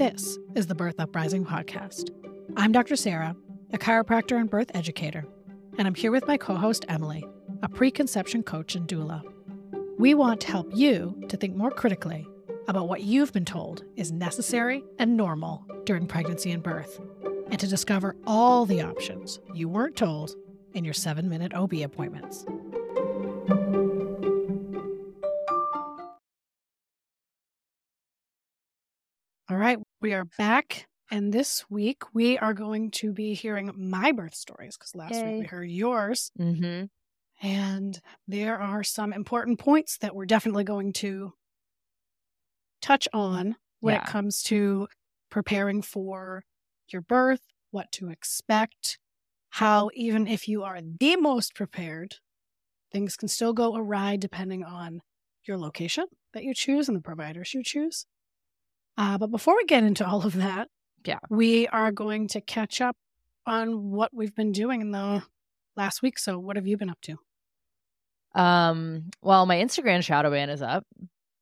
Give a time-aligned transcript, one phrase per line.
[0.00, 2.08] This is the Birth Uprising Podcast.
[2.56, 2.96] I'm Dr.
[2.96, 3.36] Sarah,
[3.74, 5.26] a chiropractor and birth educator,
[5.76, 7.22] and I'm here with my co host, Emily,
[7.62, 9.20] a preconception coach and doula.
[9.98, 12.26] We want to help you to think more critically
[12.66, 16.98] about what you've been told is necessary and normal during pregnancy and birth,
[17.50, 20.34] and to discover all the options you weren't told
[20.72, 22.46] in your seven minute OB appointments.
[30.10, 30.88] We are back.
[31.12, 35.24] And this week we are going to be hearing my birth stories because last Yay.
[35.24, 36.32] week we heard yours.
[36.36, 36.86] Mm-hmm.
[37.46, 41.34] And there are some important points that we're definitely going to
[42.82, 44.00] touch on when Yeah.
[44.00, 44.88] it comes to
[45.30, 46.42] preparing for
[46.88, 48.98] your birth, what to expect,
[49.50, 52.16] how, even if you are the most prepared,
[52.90, 55.02] things can still go awry depending on
[55.44, 58.06] your location that you choose and the providers you choose.
[59.00, 60.68] Uh, but before we get into all of that,
[61.06, 61.18] Yeah.
[61.30, 62.96] we are going to catch up
[63.46, 65.22] on what we've been doing in the
[65.74, 66.18] last week.
[66.18, 67.16] So, what have you been up to?
[68.34, 70.84] Um, well, my Instagram shadow ban is up.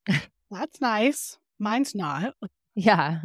[0.50, 1.36] That's nice.
[1.58, 2.34] Mine's not.
[2.76, 3.22] Yeah.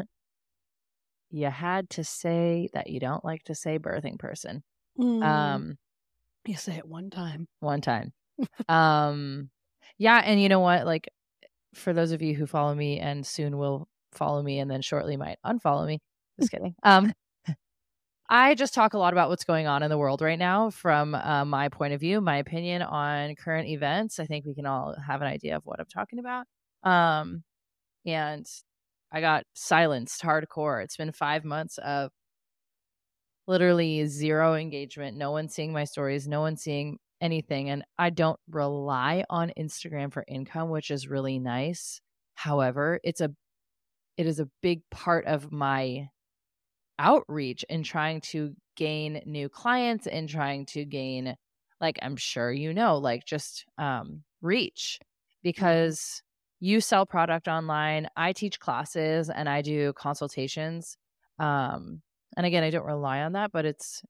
[1.29, 4.63] You had to say that you don't like to say birthing person.
[4.99, 5.77] Um, Um,
[6.45, 7.47] you say it one time.
[7.59, 8.13] one time.
[8.67, 9.49] um,
[9.99, 10.85] yeah, and you know what?
[10.87, 11.07] Like,
[11.75, 15.17] for those of you who follow me and soon will follow me and then shortly
[15.17, 15.99] might unfollow me,
[16.39, 16.75] just kidding.
[16.83, 17.13] Um,
[18.29, 21.13] I just talk a lot about what's going on in the world right now from
[21.13, 24.19] uh, my point of view, my opinion on current events.
[24.19, 26.45] I think we can all have an idea of what I'm talking about.
[26.83, 27.43] Um,
[28.05, 28.45] and
[29.11, 30.83] I got silenced hardcore.
[30.83, 32.11] It's been five months of
[33.45, 37.69] literally zero engagement, no one seeing my stories, no one seeing anything.
[37.69, 42.01] And I don't rely on Instagram for income, which is really nice.
[42.35, 43.31] However, it's a
[44.17, 46.09] it is a big part of my
[46.99, 51.35] outreach in trying to gain new clients and trying to gain
[51.81, 54.99] like I'm sure you know, like just um reach
[55.43, 56.21] because
[56.59, 60.97] you sell product online, I teach classes and I do consultations.
[61.39, 62.01] Um
[62.37, 64.03] and again, I don't rely on that, but it's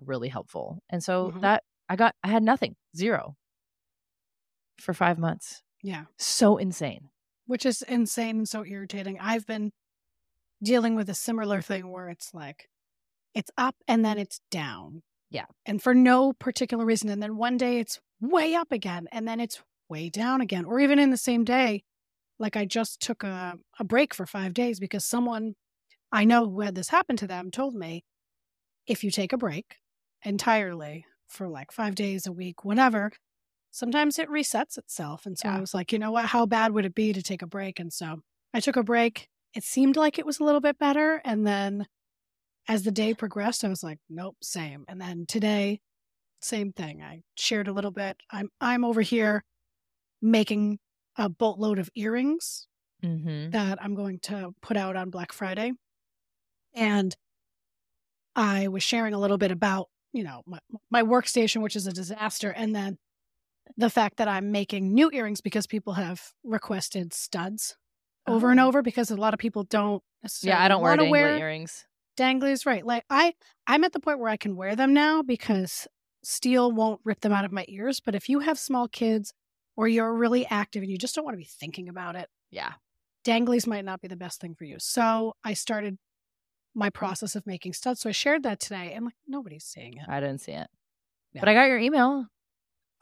[0.00, 0.80] really helpful.
[0.90, 1.42] And so Mhm.
[1.42, 3.36] that I got I had nothing, zero
[4.80, 5.62] for 5 months.
[5.82, 6.06] Yeah.
[6.18, 7.10] So insane.
[7.48, 9.18] Which is insane and so irritating.
[9.20, 9.72] I've been
[10.62, 12.68] dealing with a similar thing where it's like,
[13.34, 15.02] it's up and then it's down.
[15.30, 15.46] Yeah.
[15.66, 17.08] And for no particular reason.
[17.08, 20.64] And then one day it's way up again and then it's way down again.
[20.64, 21.82] Or even in the same day,
[22.38, 25.54] like I just took a, a break for five days because someone
[26.12, 28.04] I know who had this happen to them told me
[28.86, 29.76] if you take a break
[30.24, 33.12] entirely for like five days a week, whatever,
[33.70, 35.26] sometimes it resets itself.
[35.26, 36.26] And so I was like, you know what?
[36.26, 37.78] How bad would it be to take a break?
[37.80, 38.22] And so
[38.54, 39.28] I took a break.
[39.54, 41.20] It seemed like it was a little bit better.
[41.24, 41.86] And then
[42.68, 44.84] as the day progressed, I was like, nope, same.
[44.88, 45.80] And then today,
[46.40, 47.02] same thing.
[47.02, 48.16] I shared a little bit.
[48.30, 49.44] I'm I'm over here
[50.22, 50.78] making
[51.16, 52.66] a boatload of earrings
[53.02, 53.52] Mhm.
[53.52, 55.72] that I'm going to put out on Black Friday.
[56.74, 57.16] And
[58.36, 60.58] I was sharing a little bit about, you know, my,
[60.90, 62.50] my workstation, which is a disaster.
[62.50, 62.98] And then
[63.76, 67.76] the fact that I'm making new earrings because people have requested studs
[68.26, 68.66] over and Oh.
[68.68, 70.02] over because a lot of people don't
[70.42, 71.86] Yeah, I don't wear dangly wear earrings.
[72.16, 72.66] danglies.
[72.66, 72.84] Right.
[72.84, 73.34] Like I,
[73.66, 75.86] I'm at the point where I can wear them now because
[76.24, 78.00] steel won't rip them out of my ears.
[78.00, 79.32] But if you have small kids
[79.76, 82.74] or you're really active and you just don't want to be thinking about it, Yeah.
[83.24, 84.76] danglies might not be the best thing for you.
[84.78, 85.98] So I started
[86.74, 88.00] my process of making studs.
[88.00, 90.04] So I shared that today and like nobody's seeing it.
[90.08, 90.68] I didn't see it.
[91.32, 91.40] Yeah.
[91.40, 92.26] But I got your email.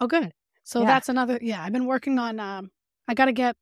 [0.00, 0.32] Oh, good.
[0.66, 0.86] So Yeah.
[0.86, 2.72] that's another, yeah, I've been working on, um,
[3.08, 3.56] I got to get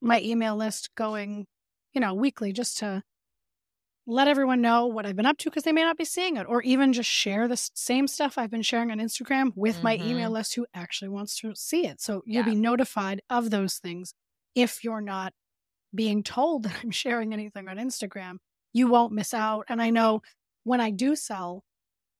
[0.00, 1.46] my email list going,
[1.94, 3.04] you know, weekly just to
[4.06, 6.46] let everyone know what I've been up to because they may not be seeing it
[6.48, 10.30] or even just share the same stuff I've been sharing on Instagram with my email
[10.30, 12.00] list who actually wants to see it.
[12.00, 12.44] So you'll Yeah.
[12.44, 14.14] be notified of those things
[14.54, 15.32] if you're not
[15.94, 18.38] being told that I'm sharing anything on Instagram.
[18.72, 19.66] You won't miss out.
[19.68, 20.22] And I know
[20.64, 21.64] when I do sell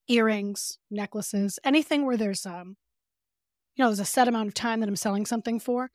[0.09, 2.76] earrings, necklaces, anything where there's um
[3.81, 5.91] you know, there's a set amount of time that I'm selling something for.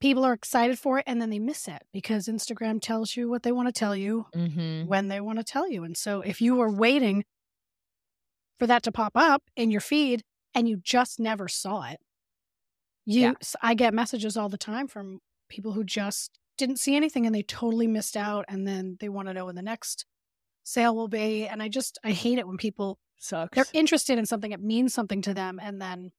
[0.00, 3.44] People are excited for it and then they miss it because Instagram tells you what
[3.44, 4.88] they want to tell you Mm-hmm.
[4.88, 5.84] when they want to tell you.
[5.84, 7.24] And so if you were waiting
[8.58, 12.00] for that to pop up in your feed and you just never saw it,
[13.04, 13.32] you Yeah.
[13.62, 17.42] I get messages all the time from people who just didn't see anything and they
[17.44, 20.06] totally missed out and then they want to know when the next
[20.64, 23.54] sale will be and I just I hate it when people Sucks.
[23.54, 26.10] they're interested in something it means something to them and then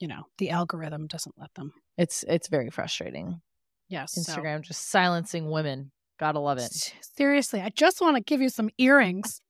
[0.00, 1.72] you know, the algorithm doesn't let them.
[1.96, 3.40] it's it's very frustrating.
[3.88, 4.12] Yes.
[4.12, 5.90] so- Instagram just silencing women.
[6.18, 6.72] Gotta love it.
[7.16, 9.40] Seriously, I just want to give you some earrings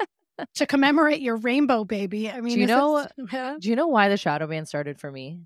[0.56, 2.28] to commemorate your rainbow baby.
[2.30, 3.56] I mean, do you know- Huh?
[3.60, 5.40] Do you know why the shadow ban started for me?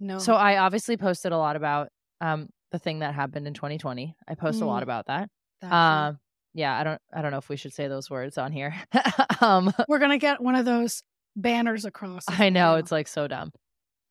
[0.00, 0.18] no.
[0.18, 1.88] So I obviously posted a lot about
[2.20, 4.14] um the thing that happened in 2020.
[4.28, 5.28] I post a lot Mm, about that.
[5.62, 6.18] Um
[6.54, 8.74] yeah, I don't I don't know if we should say those words on here.
[9.40, 11.02] um we're gonna get one of those
[11.36, 12.24] banners across.
[12.28, 12.78] I know do.
[12.80, 13.52] it's like so dumb.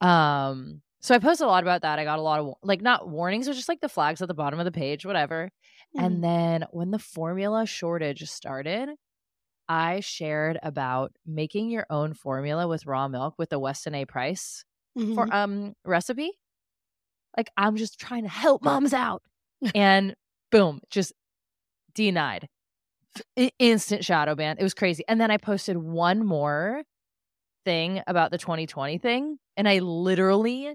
[0.01, 1.99] Um, so I posted a lot about that.
[1.99, 4.33] I got a lot of like not warnings, but just like the flags at the
[4.33, 5.49] bottom of the page, whatever.
[5.97, 6.05] Mm.
[6.05, 8.89] And then when the formula shortage started,
[9.69, 14.05] I shared about making your own formula with raw milk with the Weston A.
[14.05, 14.63] Price
[14.97, 15.13] Mhm.
[15.15, 16.31] for um recipe.
[17.35, 19.21] Like I'm just trying to help moms out,
[19.75, 20.15] and
[20.51, 21.13] boom, just
[21.93, 22.47] denied.
[23.59, 24.57] Instant shadow ban.
[24.59, 25.03] It was crazy.
[25.07, 26.83] And then I posted one more
[27.67, 30.73] thing about the 2020 thing, and I literally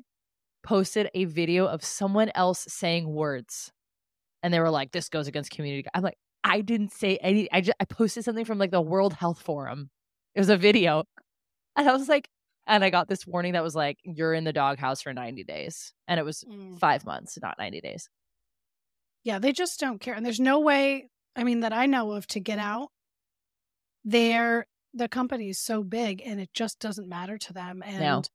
[0.62, 3.72] posted a video of someone else saying words,
[4.42, 7.50] and they were like, "This goes against community." I'm like, I didn't say any.
[7.50, 9.88] I just I posted something from like the World Health Forum.
[10.34, 11.04] It was a video,
[11.76, 12.28] and I was like,
[12.66, 15.94] and I got this warning that was like, "You're in the doghouse for 90 days,"
[16.06, 16.78] and it was Mm.
[16.78, 18.08] five months, not 90 days.
[19.24, 20.14] Yeah, they just don't care.
[20.14, 22.88] And there's no way, I mean, that I know of to get out.
[24.04, 27.82] They're the company is so big and it just doesn't matter to them.
[27.82, 28.28] And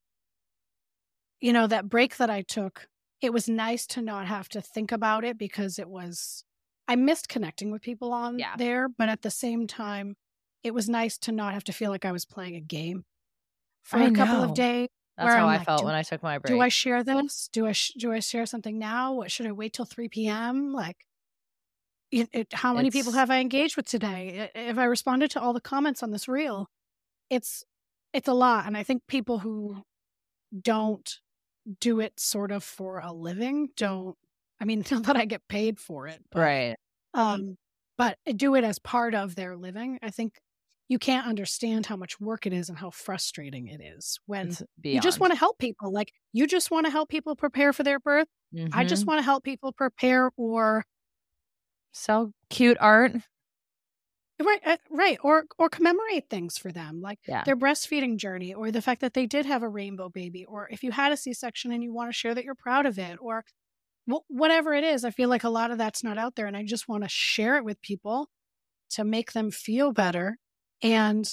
[1.39, 2.87] you know, that break that I took,
[3.21, 6.43] it was nice to not have to think about it because it was
[6.87, 8.55] I missed connecting with people on Yeah.
[8.55, 10.15] there, but at the same time,
[10.63, 13.03] it was nice to not have to feel like I was playing a game
[13.83, 14.89] for I a couple of days.
[15.17, 16.53] That's how I'm I like, felt when I took my break.
[16.53, 17.49] Do I share this?
[17.53, 19.13] Do I sh- do I share something now?
[19.13, 20.73] What should I wait till three p.m.?
[20.73, 21.05] Like,
[22.11, 24.49] it, it, how many people have I engaged with today?
[24.55, 26.67] If I responded to all the comments on this reel,
[27.29, 27.63] it's
[28.13, 29.83] it's a lot, and I think people who
[30.61, 31.19] don't
[31.79, 34.17] do it sort of for a living don't.
[34.61, 36.77] I mean, not that I get paid for it, but right?
[37.13, 37.57] um,
[37.97, 39.99] but do it as part of their living.
[40.01, 40.39] I think
[40.89, 44.57] you can't understand how much work it is and how frustrating it is when
[44.91, 45.91] you just want to help people.
[45.91, 48.27] Like you just want to help people prepare for their birth.
[48.71, 49.07] I just Mm-hmm.
[49.07, 50.83] want to help people prepare or
[51.91, 53.13] sell cute art.
[54.41, 57.43] right, uh, right, or or commemorate things for them, like Yeah.
[57.45, 60.83] their breastfeeding journey, or the fact that they did have a rainbow baby, or if
[60.83, 63.43] you had a C-section and you want to share that you're proud of it, or
[64.11, 65.05] wh- whatever it is.
[65.05, 67.09] I feel like a lot of that's not out there, and I just want to
[67.09, 68.29] share it with people
[68.91, 70.37] to make them feel better.
[70.83, 71.29] And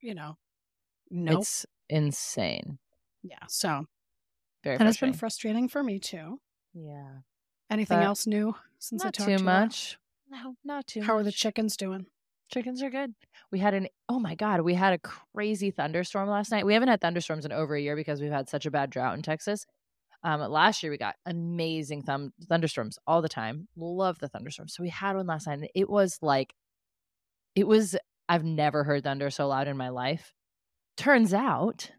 [0.00, 0.38] you know,
[1.10, 2.78] nope, It's insane.
[3.22, 3.46] yeah.
[3.48, 3.86] So
[4.62, 6.40] Very and it's been frustrating for me too.
[6.74, 7.20] yeah.
[7.70, 9.44] Anything But else new since I Not talked too to you?
[9.44, 9.98] much.
[10.30, 11.20] No, not too How much.
[11.20, 12.06] are the chickens doing?
[12.52, 13.14] Chickens are good.
[13.52, 16.64] We had an oh my god, we had a crazy thunderstorm last night.
[16.64, 19.14] We haven't had thunderstorms in over a year because we've had such a bad drought
[19.16, 19.66] in Texas.
[20.22, 23.68] Um, last year we got amazing thum- thunderstorms all the time.
[23.76, 24.74] Love the thunderstorms.
[24.74, 25.58] So we had one last night.
[25.60, 26.54] And it was like,
[27.54, 27.96] it was.
[28.30, 30.32] I've never heard thunder so loud in my life.
[30.96, 31.92] Turns out,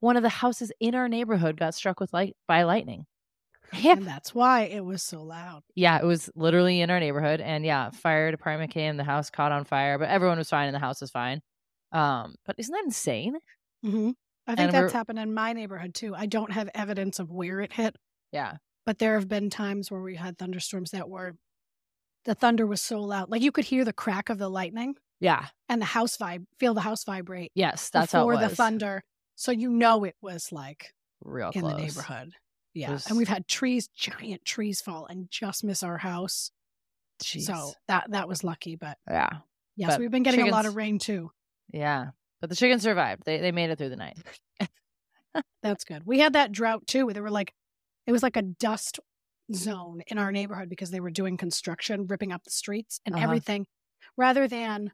[0.00, 3.04] one of the houses in our neighborhood got struck with light by lightning.
[3.78, 5.62] Yeah, And that's why it was so loud.
[5.74, 8.96] yeah, it was literally in our neighborhood, and yeah, fire department came.
[8.96, 11.40] The house caught on fire, but everyone was fine, and the house was fine.
[11.92, 13.36] Um, but isn't that insane?
[13.82, 14.10] hmm
[14.46, 16.14] I think And that's we're- happened in my neighborhood too.
[16.14, 17.94] I don't have evidence of where it hit,
[18.32, 18.56] Yeah,
[18.86, 21.36] but there have been times where we had thunderstorms that were
[22.24, 25.46] the thunder was so loud, like you could hear the crack of the lightning yeah,
[25.68, 28.50] and the house vibe, feel the house vibrate yes, that's how it was.
[28.50, 29.02] the thunder,
[29.36, 31.72] so you know it was like Real in close.
[31.72, 32.32] the neighborhood.
[32.74, 36.50] Yeah, and we've had trees, giant trees fall and just miss our house.
[37.22, 37.42] Jeez.
[37.42, 39.28] So that that was lucky, but yeah,
[39.76, 41.30] yes, But we've been getting a lot of rain too.
[41.72, 42.10] yeah.
[42.40, 43.24] But the chickens survived.
[43.26, 44.16] They they made it through the night.
[45.62, 46.02] That's good.
[46.06, 47.04] We had that drought too.
[47.04, 47.52] Where they were like,
[48.06, 48.98] it was like a dust
[49.54, 53.24] zone in our neighborhood because they were doing construction, ripping up the streets and Uh-huh.
[53.24, 53.66] everything.
[54.16, 54.90] Rather than,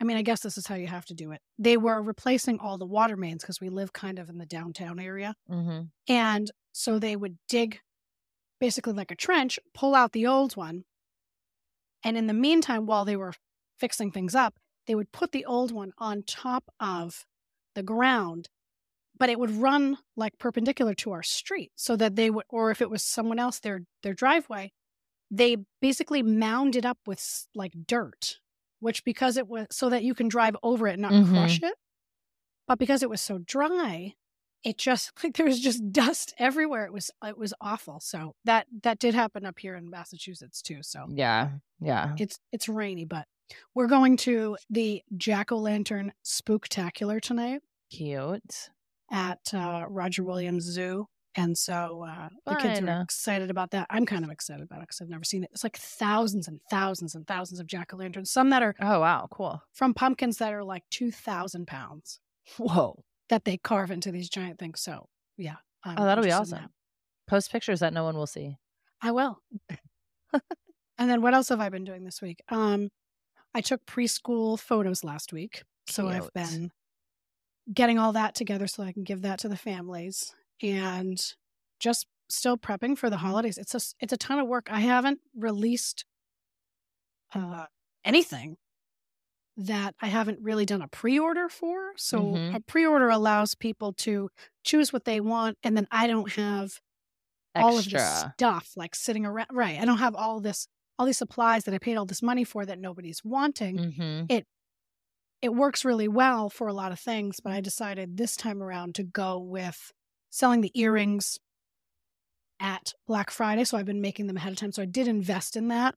[0.00, 1.40] I mean, I guess this is how you have to do it.
[1.58, 4.98] They were replacing all the water mains because we live kind of in the downtown
[5.00, 5.34] area.
[5.50, 5.82] Mm-hmm.
[6.08, 7.80] And so they would dig
[8.60, 10.84] basically like a trench, pull out the old one.
[12.04, 13.32] And in the meantime, while they were
[13.78, 17.24] fixing things up, they would put the old one on top of
[17.74, 18.50] the ground,
[19.18, 22.82] but it would run like perpendicular to our street so that they would, or if
[22.82, 24.70] it was someone else, their, their driveway,
[25.30, 28.38] they basically mound it up with like dirt,
[28.80, 31.32] which because it was so that you can drive over it and not Mhm.
[31.32, 31.74] crush it.
[32.68, 34.14] But because it was so dry,
[34.66, 36.84] it just like there was just dust everywhere.
[36.84, 38.00] It was it was awful.
[38.00, 40.78] So that that did happen up here in Massachusetts too.
[40.82, 42.14] So Yeah, yeah.
[42.18, 43.26] it's it's rainy, but
[43.74, 48.70] we're going to the Jack O' Lantern Spooktacular tonight Cute.
[49.10, 51.06] at uh, Roger Williams Zoo,
[51.36, 53.86] And so uh, the kids are excited about that.
[53.88, 55.50] I'm kind of excited about it because I've never seen it.
[55.52, 58.30] It's like thousands and thousands and thousands of jack o' lanterns.
[58.32, 59.62] Some that are Oh wow, cool.
[59.72, 62.18] from pumpkins that are like 2,000 pounds
[62.58, 63.02] Whoa.
[63.28, 64.80] That they carve into these giant things.
[64.80, 65.56] So, yeah.
[65.84, 66.58] I'm Oh, that'll be awesome.
[66.60, 66.70] that.
[67.26, 68.56] Post pictures that no one will see.
[69.02, 69.40] I will.
[70.98, 72.42] and then what else have I been doing this week?
[72.48, 72.90] Um,
[73.54, 75.62] I took preschool photos last week.
[75.88, 76.70] So I've been
[77.72, 81.20] getting all that together so I can give that to the families and
[81.80, 83.56] just still prepping for the holidays.
[83.58, 84.68] It's a, it's a ton of work.
[84.70, 86.04] I haven't released
[87.34, 87.66] uh,
[88.04, 88.56] anything
[89.56, 91.92] that I haven't really done a pre-order for.
[91.96, 92.52] So Mhm.
[92.52, 94.30] a pre-order allows people to
[94.64, 96.80] choose what they want and then I don't have
[97.58, 99.80] all of this stuff like sitting around right.
[99.80, 102.66] I don't have all this all these supplies that I paid all this money for
[102.66, 104.26] that nobody's wanting Mm-hmm.
[105.42, 108.94] it works really well for a lot of things, but I decided this time around
[108.96, 109.92] to go with
[110.30, 111.38] selling the earrings
[112.58, 113.64] at Black Friday.
[113.64, 114.72] So I've been making them ahead of time.
[114.72, 115.94] So I did invest in that.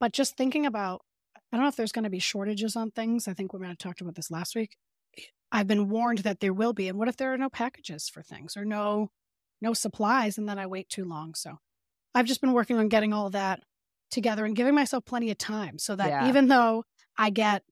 [0.00, 1.02] But just thinking about,
[1.52, 3.26] I don't know if there's going to be shortages on things.
[3.28, 4.76] I think we might have talked about this last week.
[5.50, 6.88] I've been warned that there will be.
[6.88, 9.10] And what if there are no packages for things or no
[9.60, 11.34] no supplies and then I wait too long?
[11.34, 11.58] So
[12.14, 13.60] I've just been working on getting all that
[14.10, 16.28] together and giving myself plenty of time so that Yeah.
[16.28, 16.84] even though
[17.16, 17.62] I get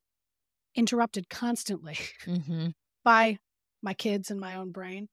[0.75, 1.95] interrupted constantly
[2.27, 2.69] Mm-hmm.
[3.05, 3.39] by
[3.83, 5.09] my kids and my own brain,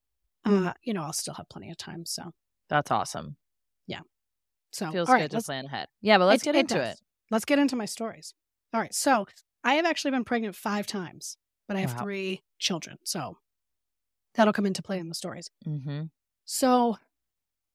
[0.45, 0.67] Mm.
[0.67, 2.05] uh, you know, I'll still have plenty of time.
[2.05, 2.33] So,
[2.67, 3.37] That's awesome.
[3.87, 4.01] Yeah.
[4.71, 5.87] So Feels right, good to plan ahead.
[6.01, 6.95] Yeah, but let's it- get into does.
[6.95, 7.01] it.
[7.31, 8.33] let's get into my stories.
[8.73, 8.93] All right.
[8.93, 9.25] So
[9.63, 11.37] I have actually been pregnant five times,
[11.67, 11.97] but I have Wow.
[11.97, 12.97] three children.
[13.05, 13.37] So
[14.35, 15.49] that'll come into play in the stories.
[15.65, 16.03] Mm-hmm.
[16.45, 16.97] So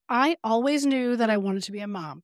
[0.09, 2.23] I always knew that I wanted to be a mom.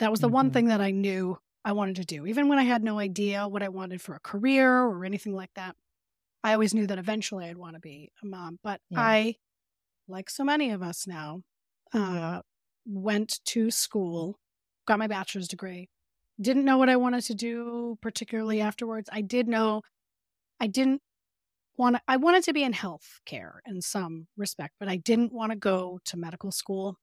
[0.00, 0.52] That was the one Mhm.
[0.52, 2.26] thing that I knew I wanted to do.
[2.26, 5.54] Even when I had no idea what I wanted for a career or anything like
[5.54, 5.76] that,
[6.44, 8.58] I always knew that eventually I'd want to be a mom.
[8.62, 8.98] But Yeah.
[9.00, 9.36] I,
[10.08, 11.42] like so many of us now,
[11.94, 12.42] uh,
[12.86, 14.38] went to school,
[14.86, 15.88] got my bachelor's degree,
[16.40, 19.08] didn't know what I wanted to do particularly afterwards.
[19.12, 19.82] I did know
[20.60, 21.02] I didn't
[21.76, 25.32] want to, I wanted to be in health care in some respect, but I didn't
[25.32, 26.96] want to go to medical school.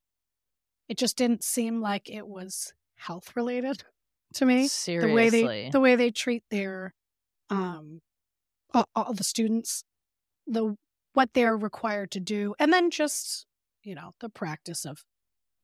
[0.88, 3.84] It just didn't seem like it was health related
[4.34, 4.68] to me.
[4.68, 5.08] Seriously.
[5.08, 6.94] The way they the way they treat their
[7.48, 8.00] um
[8.72, 9.84] all, all the students,
[10.46, 10.76] the
[11.14, 13.46] what they're required to do, and then just,
[13.82, 15.04] you know, the practice of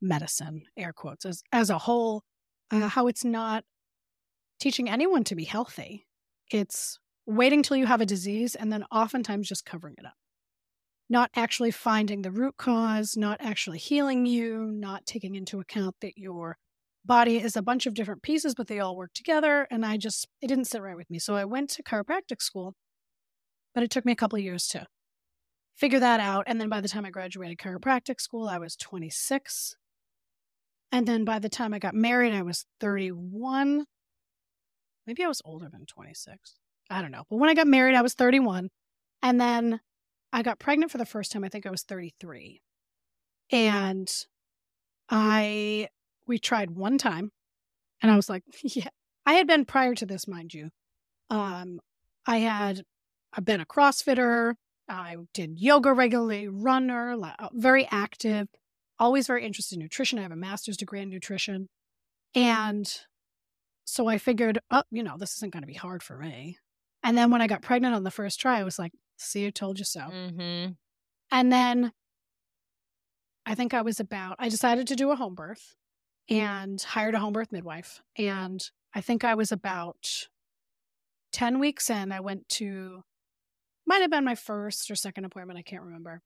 [0.00, 2.23] medicine, air quotes, as as a whole,
[2.70, 3.64] uh, how it's not
[4.61, 6.06] teaching anyone to be healthy.
[6.50, 10.14] It's waiting till you have a disease and then oftentimes just covering it up.
[11.08, 16.16] Not actually finding the root cause, not actually healing you, not taking into account that
[16.16, 16.56] your
[17.04, 19.68] body is a bunch of different pieces, but they all work together.
[19.70, 21.18] And I just, it didn't sit right with me.
[21.18, 22.75] So I went to chiropractic school,
[23.75, 24.87] but it took me a couple years to
[25.76, 26.44] figure that out.
[26.49, 29.76] And then by the time I graduated chiropractic school, I was 26.
[30.93, 33.87] And then by the time I got married, I was 31.
[35.07, 36.57] Maybe I was older than 26.
[36.90, 37.25] I don't know.
[37.28, 38.71] But when I got married, I was 31.
[39.23, 39.81] And then
[40.33, 41.45] I got pregnant for the first time.
[41.45, 42.61] I think I was 33.
[43.50, 44.11] And
[45.09, 45.88] I,
[46.26, 47.33] we tried one time.
[48.02, 48.88] And I was like, yeah.
[49.25, 50.71] I had been prior to this, mind you.
[51.31, 51.81] Um,
[52.26, 52.83] I had,
[53.33, 54.55] I've been a CrossFitter.
[54.88, 57.16] I did yoga regularly, runner,
[57.52, 58.47] very active,
[58.99, 60.19] always very interested in nutrition.
[60.19, 61.69] I have a master's degree in nutrition.
[62.35, 62.91] And
[63.85, 66.59] so I figured, oh, you know, this isn't going to be hard for me.
[67.03, 69.50] And then when I got pregnant on the first try, I was like, see, I
[69.50, 70.00] told you so.
[70.00, 70.73] Mm-hmm.
[71.31, 71.93] And then
[73.45, 75.76] I think I was about, I decided to do a home birth
[76.29, 78.03] and hired a home birth midwife.
[78.19, 78.61] And
[78.93, 80.26] I think I was about
[81.33, 82.11] 10 weeks in.
[82.11, 83.03] I went to,
[83.87, 85.59] might have been my first or second appointment.
[85.59, 86.23] I can't remember.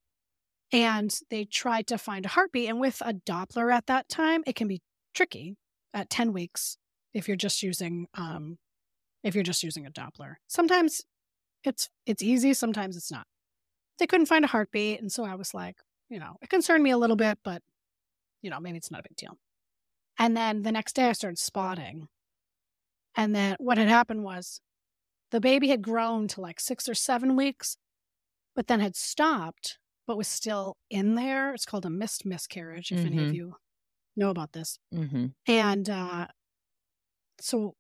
[0.73, 2.69] And they tried to find a heartbeat.
[2.69, 4.83] And with a Doppler at that time, it can be
[5.15, 5.57] tricky
[5.93, 6.77] at 10 weeks
[7.13, 8.59] if you're just using, um,
[9.25, 10.35] if you're just using a Doppler.
[10.47, 11.03] Sometimes
[11.65, 13.27] it's it's easy, sometimes it's not
[14.01, 15.01] they couldn't find a heartbeat.
[15.01, 15.77] And so I was like,
[16.09, 17.63] you know, it concerned me a little bit, but,
[18.43, 19.39] you know, maybe it's not a big deal.
[20.19, 22.09] And then the next day I started spotting.
[23.15, 24.61] And then what had happened was
[25.31, 27.77] the baby had grown to like six or seven weeks,
[28.57, 29.79] but then had stopped,
[30.11, 31.55] but was still in there.
[31.55, 33.35] It's called a missed miscarriage, if any of Mhm.
[33.37, 33.55] you
[34.17, 34.77] know about this.
[34.93, 35.27] Mm-hmm.
[35.47, 36.27] And uh,
[37.39, 37.77] so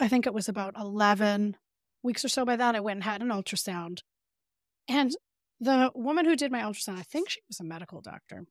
[0.00, 1.58] I think it was about 11
[2.02, 3.98] weeks or so by that, I went and had an ultrasound.
[4.88, 5.14] And
[5.60, 8.46] the woman who did my ultrasound, I think she was a medical doctor.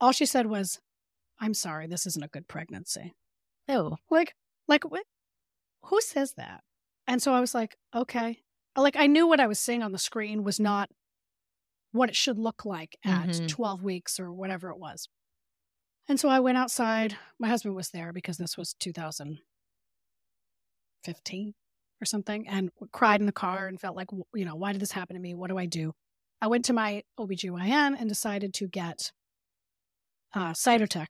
[0.00, 0.78] All she said was,
[1.40, 3.14] I'm sorry, this isn't a good pregnancy.
[3.68, 3.96] Oh.
[4.10, 4.36] Like,
[4.68, 5.06] like what?
[5.86, 6.62] Who says that?
[7.08, 8.44] And so I was like, okay.
[8.76, 10.88] Like I knew what I was seeing on the screen was not
[11.94, 13.48] what it should look like at Mhm.
[13.48, 15.08] 12 weeks or whatever it was.
[16.08, 17.16] And so I went outside.
[17.38, 21.54] My husband was there because this was 2015
[22.00, 24.92] or something and cried in the car and felt like, you know, why did this
[24.92, 25.34] happen to me?
[25.34, 25.94] What do I do?
[26.42, 29.12] I went to my OBGYN and decided to get
[30.34, 31.06] uh, Cytotec,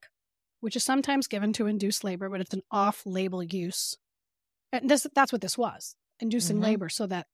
[0.60, 3.96] which is sometimes given to induce labor, but it's an off label use.
[4.70, 6.62] And this, that's what this was inducing Mhm.
[6.62, 7.26] labor so that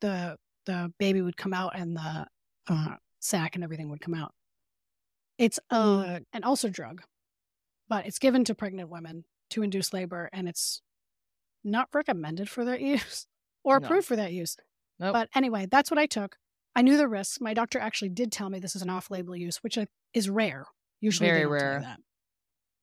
[0.00, 2.26] the the baby would come out and the
[2.70, 4.32] uh, sac and everything would come out.
[5.36, 7.02] It's uh, an ulcer drug,
[7.88, 10.80] but it's given to pregnant women to induce labor, and it's
[11.64, 13.26] not recommended for that use
[13.64, 13.86] or No.
[13.86, 14.56] approved for that use.
[14.98, 15.12] Nope.
[15.12, 16.36] But anyway, that's what I took.
[16.76, 17.40] I knew the risks.
[17.40, 19.76] My doctor actually did tell me this is an off-label use, which
[20.14, 20.66] is rare.
[21.00, 21.80] Usually, Very don't tell you rare.
[21.80, 22.00] that.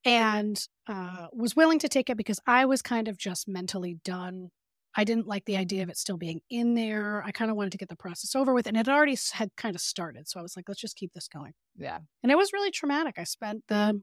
[0.05, 4.49] And uh, was willing to take it because I was kind of just mentally done.
[4.97, 7.23] I didn't like the idea of it still being in there.
[7.23, 9.75] I kind of wanted to get the process over with, and it already had kind
[9.75, 10.27] of started.
[10.27, 11.53] So I was like, let's just keep this going.
[11.77, 11.99] Yeah.
[12.23, 13.15] And it was really traumatic.
[13.19, 14.01] I spent the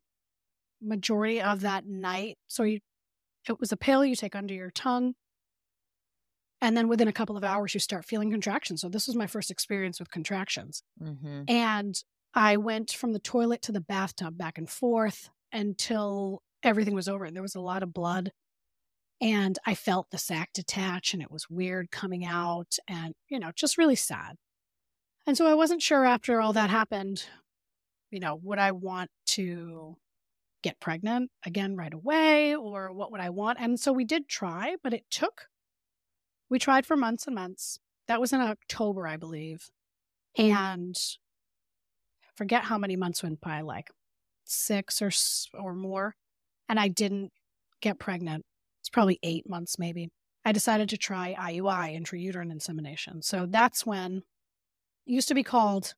[0.80, 2.38] majority of that night.
[2.46, 2.78] So you,
[3.48, 5.14] it was a pill you take under your tongue.
[6.60, 8.80] And then within a couple of hours, you start feeling contractions.
[8.80, 10.84] So this was my first experience with contractions.
[11.02, 11.42] Mm-hmm.
[11.48, 11.96] And
[12.34, 17.24] I went from the toilet to the bathtub back and forth until everything was over.
[17.24, 18.30] And there was a lot of blood.
[19.21, 23.52] And I felt the sac detach and it was weird coming out and, you know,
[23.54, 24.37] just really sad.
[25.26, 27.25] And so I wasn't sure after all that happened,
[28.11, 29.97] you know, would I want to
[30.62, 33.59] get pregnant again right away or what would I want?
[33.61, 35.47] And so we did try, but it took,
[36.50, 37.78] we tried for months and months.
[38.09, 39.71] That was in October, I believe.
[40.37, 40.97] And
[42.35, 43.90] forget how many months went by, like
[44.44, 45.11] six or
[45.59, 46.16] or more,
[46.68, 47.33] and I didn't
[47.80, 48.44] get pregnant.
[48.94, 50.08] Probably eight months, maybe.
[50.44, 53.22] I decided to try IUI, intrauterine insemination.
[53.22, 54.18] So that's when
[55.04, 55.94] it used to be called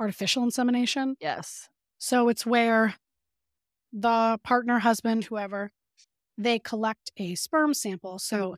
[0.00, 1.14] artificial insemination.
[1.20, 1.68] Yes.
[1.98, 2.96] So it's where
[3.92, 5.70] the partner, husband, whoever,
[6.36, 8.18] they collect a sperm sample.
[8.18, 8.56] So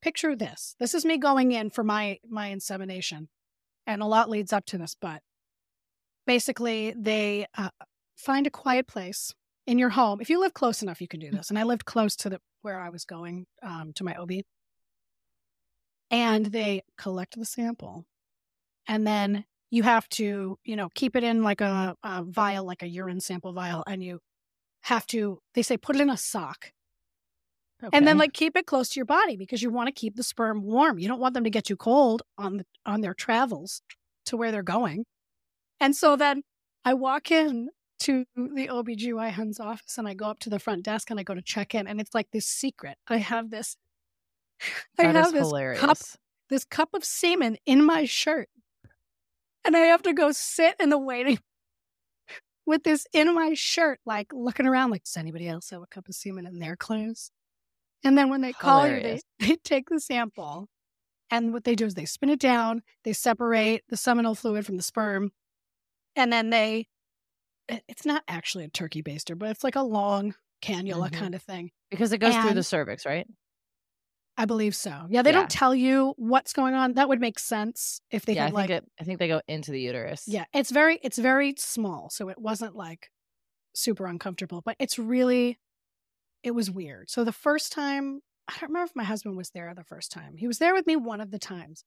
[0.00, 0.76] picture this.
[0.78, 3.28] This is me going in for my my insemination.
[3.88, 5.20] And a lot leads up to this, but
[6.28, 7.70] basically they uh,
[8.14, 9.34] find a quiet place
[9.70, 10.20] in your home.
[10.20, 11.48] If you live close enough, you can do this.
[11.48, 14.32] And I lived close to the where I was going um, to my OB.
[16.10, 18.04] And they collect the sample.
[18.88, 22.82] And then you have to, you know, keep it in like a, a vial, like
[22.82, 24.18] a urine sample vial, and you
[24.82, 26.72] have to, they say, put it in a sock.
[27.92, 30.24] And then like keep it close to your body because you want to keep the
[30.24, 30.98] sperm warm.
[30.98, 33.82] You don't want them to get too cold on the on their travels
[34.26, 35.06] to where they're going.
[35.78, 36.42] And so then
[36.84, 41.10] I walk in to the OBGYN's office and I go up to the front desk
[41.10, 42.96] and I go to check in and it's like this secret.
[43.08, 43.76] I have this
[44.98, 45.80] I That have this hilarious.
[45.80, 45.98] cup
[46.48, 48.48] this cup of semen in my shirt.
[49.64, 51.38] And I have to go sit in the waiting
[52.66, 56.08] with this in my shirt, like looking around, like, does anybody else have a cup
[56.08, 57.30] of semen in their clothes?
[58.02, 60.68] And then when they call you, they, they take the sample.
[61.30, 64.76] And what they do is they spin it down, they separate the seminal fluid from
[64.76, 65.30] the sperm,
[66.16, 66.88] and then they,
[67.88, 71.12] it's not actually a turkey baster, but it's like a long cannula Mhm.
[71.12, 71.70] kind of thing.
[71.90, 73.26] because it goes through the cervix, right?
[74.36, 75.06] I believe so.
[75.10, 75.38] Yeah, they Yeah.
[75.38, 76.94] don't tell you what's going on.
[76.94, 78.90] That would make sense if they yeah, I had think like it.
[78.98, 80.24] I think they go into the uterus.
[80.26, 83.10] Yeah, it's very it's very small, so it wasn't like
[83.74, 85.58] super uncomfortable, but it's really
[86.42, 87.10] it was weird.
[87.10, 90.36] So the first time, I don't remember if my husband was there the first time.
[90.38, 91.84] He was there with me one of the times.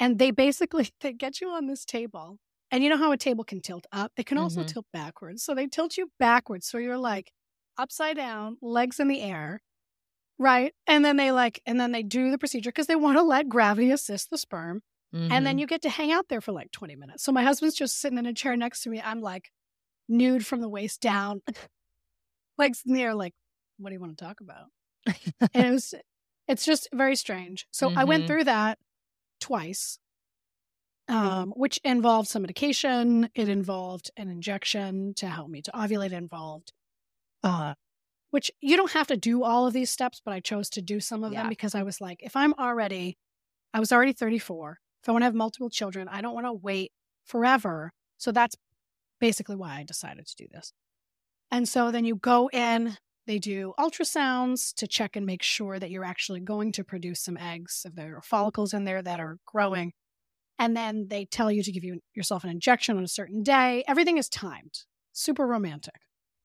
[0.00, 2.38] And they basically they get you on this table.
[2.70, 4.12] And you know how a table can tilt up?
[4.16, 4.64] They can also Mhm.
[4.64, 5.42] tilt backwards.
[5.42, 7.32] So they tilt you backwards so you're like
[7.76, 9.60] upside down, legs in the air.
[10.38, 10.74] Right?
[10.86, 13.48] And then they like and then they do the procedure because they want to let
[13.48, 14.82] gravity assist the sperm.
[15.30, 15.60] And then Mhm.
[15.60, 17.22] you get to hang out there for like 20 minutes.
[17.24, 19.00] So my husband's just sitting in a chair next to me.
[19.02, 19.50] I'm like
[20.08, 21.42] nude from the waist down,
[22.58, 23.34] legs in the air, like,
[23.78, 24.66] what do you want to talk about?
[25.54, 25.94] and it was,
[26.48, 27.66] it's just very strange.
[27.72, 28.28] So I went Mhm.
[28.28, 28.78] through that
[29.40, 29.98] twice,
[31.10, 33.28] um, which involved some medication.
[33.34, 36.06] It involved an injection to help me to ovulate.
[36.06, 36.72] It involved,
[37.42, 37.74] uh,
[38.30, 41.00] which you don't have to do all of these steps, but I chose to do
[41.00, 41.42] some of Yeah.
[41.42, 43.18] them because I was like, if I'm already,
[43.74, 44.78] I was already 34.
[45.02, 46.92] If I want to have multiple children, I don't want to wait
[47.24, 47.92] forever.
[48.18, 48.56] So that's
[49.20, 50.72] basically why I decided to do this.
[51.50, 52.96] And so then you go in,
[53.26, 57.36] they do ultrasounds to check and make sure that you're actually going to produce some
[57.36, 59.92] eggs, if there are follicles in there that are growing.
[60.60, 63.82] And then they tell you to give you yourself an injection on a certain day.
[63.88, 66.02] Everything is timed, super romantic.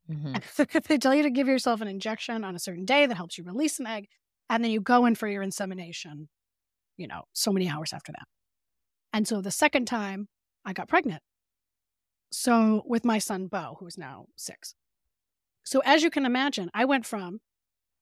[0.09, 0.83] Mhm.
[0.87, 3.43] they tell you to give yourself an injection on a certain day that helps you
[3.43, 4.07] release an egg.
[4.49, 6.29] And then you go in for your insemination,
[6.95, 8.27] you know, so many hours after that.
[9.11, 10.29] And so the second time
[10.63, 11.21] I got pregnant.
[12.31, 14.75] So with my son, Bo, who's now six.
[15.63, 17.39] So as you can imagine, I went from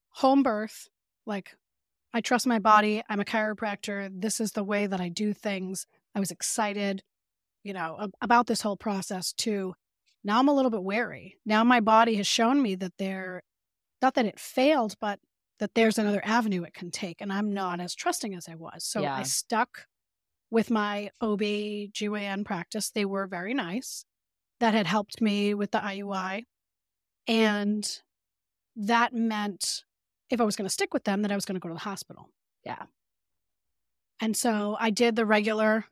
[0.09, 0.89] home birth,
[1.25, 1.55] like
[2.13, 5.87] I trust my body, I'm a chiropractor, this is the way that I do things.
[6.15, 7.01] I was excited,
[7.63, 9.73] you know, about this whole process too.
[10.23, 11.35] now I'm a little bit wary.
[11.45, 13.43] Now my body has shown me that there,
[14.01, 15.19] not that it failed, but
[15.59, 17.21] that there's another avenue it can take.
[17.21, 18.83] And I'm not as trusting as I was.
[18.85, 19.15] So Yeah.
[19.15, 19.85] I stuck
[20.49, 21.41] with my OB
[21.91, 22.89] GYN practice.
[22.91, 24.05] They were very nice.
[24.59, 26.43] That had helped me with the IUI.
[27.27, 28.01] And
[28.75, 29.83] that meant
[30.29, 31.75] if I was going to stick with them, that I was going to go to
[31.75, 32.29] the hospital.
[32.65, 32.83] Yeah.
[34.19, 35.85] And so I did the regular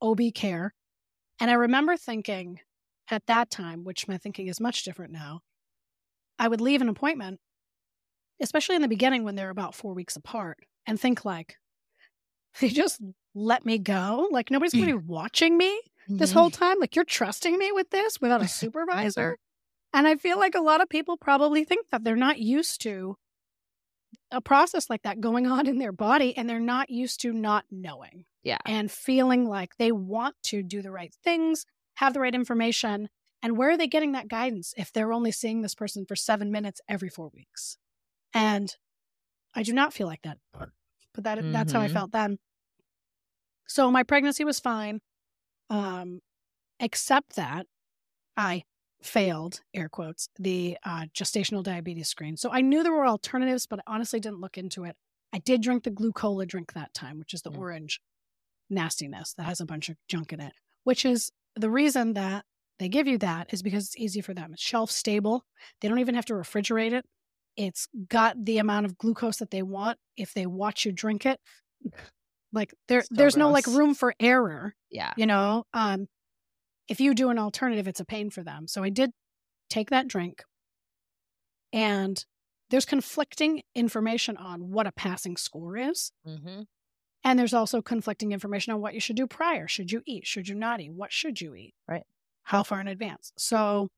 [0.00, 0.74] OB care.
[1.40, 2.60] And I remember thinking
[3.10, 5.40] at that time, which my thinking is much different now,
[6.38, 7.40] I would leave an appointment,
[8.40, 11.56] especially in the beginning when they're about four weeks apart, and think like,
[12.60, 13.00] they just
[13.34, 14.28] let me go.
[14.30, 16.38] Like nobody's going to be watching me this Mm-hmm.
[16.38, 16.78] whole time.
[16.80, 19.36] Like you're trusting me with this without a supervisor.
[19.92, 23.16] and I feel like a lot of people probably think that they're not used to
[24.30, 27.64] a process like that going on in their body and they're not used to not
[27.70, 28.58] knowing Yeah.
[28.64, 33.08] and feeling like they want to do the right things, have the right information.
[33.42, 36.50] And where are they getting that guidance if they're only seeing this person for seven
[36.52, 37.76] minutes every four weeks?
[38.32, 38.74] And
[39.54, 40.38] I do not feel like that.
[41.12, 41.92] But that that's how I Mhm.
[41.92, 42.38] felt then.
[43.68, 45.00] So my pregnancy was fine.
[45.70, 46.20] Um,
[46.80, 47.66] except that
[48.36, 48.64] I
[49.02, 52.36] failed, air quotes, the uh, gestational diabetes screen.
[52.36, 54.96] So I knew there were alternatives, but I honestly didn't look into it.
[55.32, 57.58] I did drink the glucola drink that time, which is the Mm.
[57.58, 58.00] orange
[58.70, 60.52] nastiness that has a bunch of junk in it,
[60.84, 62.44] which is the reason that
[62.78, 64.52] they give you that is because it's easy for them.
[64.52, 65.44] It's shelf stable.
[65.80, 67.04] They don't even have to refrigerate it.
[67.56, 71.40] It's got the amount of glucose that they want if they watch you drink it.
[72.52, 75.12] Like there So there's no like room for error Yeah.
[75.16, 76.06] you know um
[76.88, 79.10] if you do an alternative it's a pain for them so i did
[79.68, 80.42] take that drink
[81.72, 82.24] and
[82.70, 86.62] there's conflicting information on what a passing score is Mm-hmm.
[87.26, 90.46] And there's also conflicting information on what you should do prior should you eat should
[90.48, 92.04] you not eat what should you eat Right.
[92.44, 93.88] how far in advance so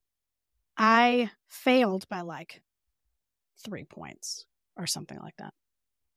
[0.77, 2.62] i failed by like
[3.64, 5.53] three points or something like that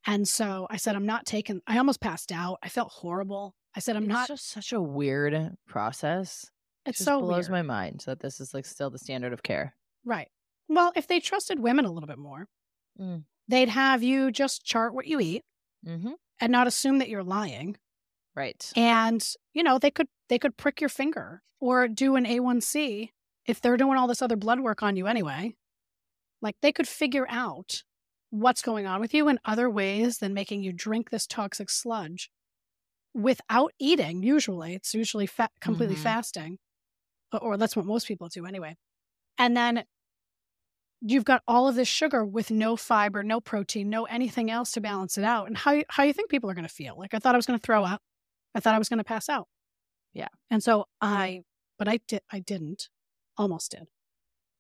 [0.06, 3.80] and so i said i'm not taking i almost passed out i felt horrible i
[3.80, 6.46] said i'm it's not just such a weird process.
[6.86, 7.52] it's just so blows weird.
[7.52, 9.76] my mind that this is like still the standard of care.
[10.04, 10.30] Right.
[10.68, 12.48] Well, if they trusted women a little bit more,
[13.00, 13.24] Mm.
[13.48, 15.44] they'd have you just chart what you eat
[15.88, 16.14] Mm-hmm.
[16.42, 17.78] And not assume that you're lying.
[18.36, 18.76] Right.
[18.76, 23.12] And, you know, they could they could prick your finger or do an A1C
[23.46, 25.56] if they're doing all this other blood work on you anyway.
[26.42, 27.84] Like they could figure out
[28.32, 32.32] what's going on with you in other ways than making you drink this toxic sludge
[33.14, 34.24] without eating.
[34.24, 36.00] Usually, it's usually fa- completely Mhm.
[36.04, 36.60] fasting,
[37.34, 38.78] or, or that's what most people do anyway.
[39.38, 39.86] And then
[41.02, 44.82] you've got all of this sugar with no fiber, no protein, no anything else to
[44.82, 45.48] balance it out.
[45.48, 46.96] And how you- how you think people are going to feel?
[46.98, 48.02] Like I thought I was going to throw up.
[48.54, 49.48] I thought I was going to pass out.
[50.14, 50.28] Yeah.
[50.50, 51.44] And so I,
[51.80, 52.22] but I did.
[52.32, 52.90] I didn't.
[53.38, 53.88] Almost did.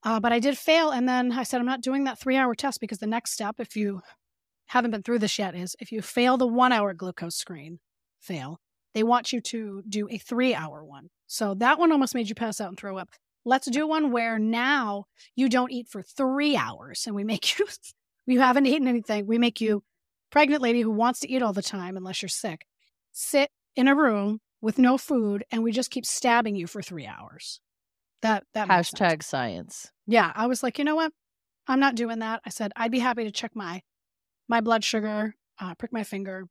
[0.04, 0.89] Uh, but I did fail.
[0.89, 3.56] And then I said, I'm not doing that three hour test because the next step,
[3.60, 4.01] if you
[4.67, 7.80] haven't been through this yet, is if you fail the one hour glucose screen,
[8.19, 8.60] fail,
[8.93, 11.10] they want you to do a three hour one.
[11.27, 13.10] So that one almost made you pass out and throw up.
[13.43, 17.67] Let's do one where now you don't eat for three hours and we make you,
[18.25, 19.25] you haven't eaten anything.
[19.27, 19.84] We make you,
[20.32, 22.65] pregnant lady who wants to eat all the time, unless you're sick,
[23.12, 27.06] sit in a room with no food and we just keep stabbing you for three
[27.06, 27.60] hours.
[28.21, 28.69] That, that.
[28.69, 29.91] Hashtag science.
[30.06, 31.12] Yeah, I was like, you know what?
[31.67, 32.41] I'm not doing that.
[32.45, 33.82] I said I'd be happy to check my
[34.47, 36.47] my blood sugar, uh, prick my finger.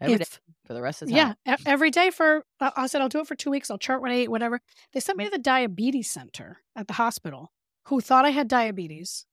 [0.00, 1.36] Every day if for the rest of the time.
[1.46, 3.70] yeah, every day for I said I'll do it for two weeks.
[3.70, 4.60] I'll chart what I ate, whatever.
[4.92, 7.52] They sent me to the diabetes center at the hospital,
[7.86, 9.26] who thought I had diabetes.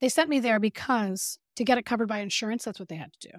[0.00, 3.12] They sent me there because to get it covered by insurance, that's what they had
[3.20, 3.38] to do.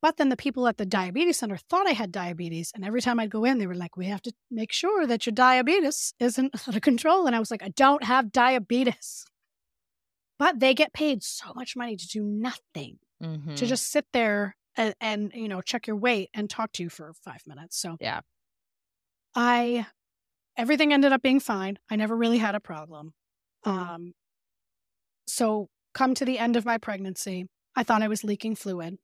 [0.00, 3.20] But then the people at the diabetes center thought I had diabetes, and every time
[3.20, 6.54] I'd go in, they were like, "We have to make sure that your diabetes isn't
[6.68, 9.24] out of control." And I was like, "I don't have diabetes."
[10.38, 13.54] But they get paid so much money to do nothing Mhm.
[13.56, 16.88] to just sit there and, and you know check your weight and talk to you
[16.88, 18.20] for five minutes so Yeah.
[19.34, 19.86] i
[20.56, 21.78] everything ended up being fine.
[21.90, 23.14] I never really had a problem.
[23.64, 24.12] Um
[25.26, 28.98] so come to the end of my pregnancy i thought i was leaking fluid.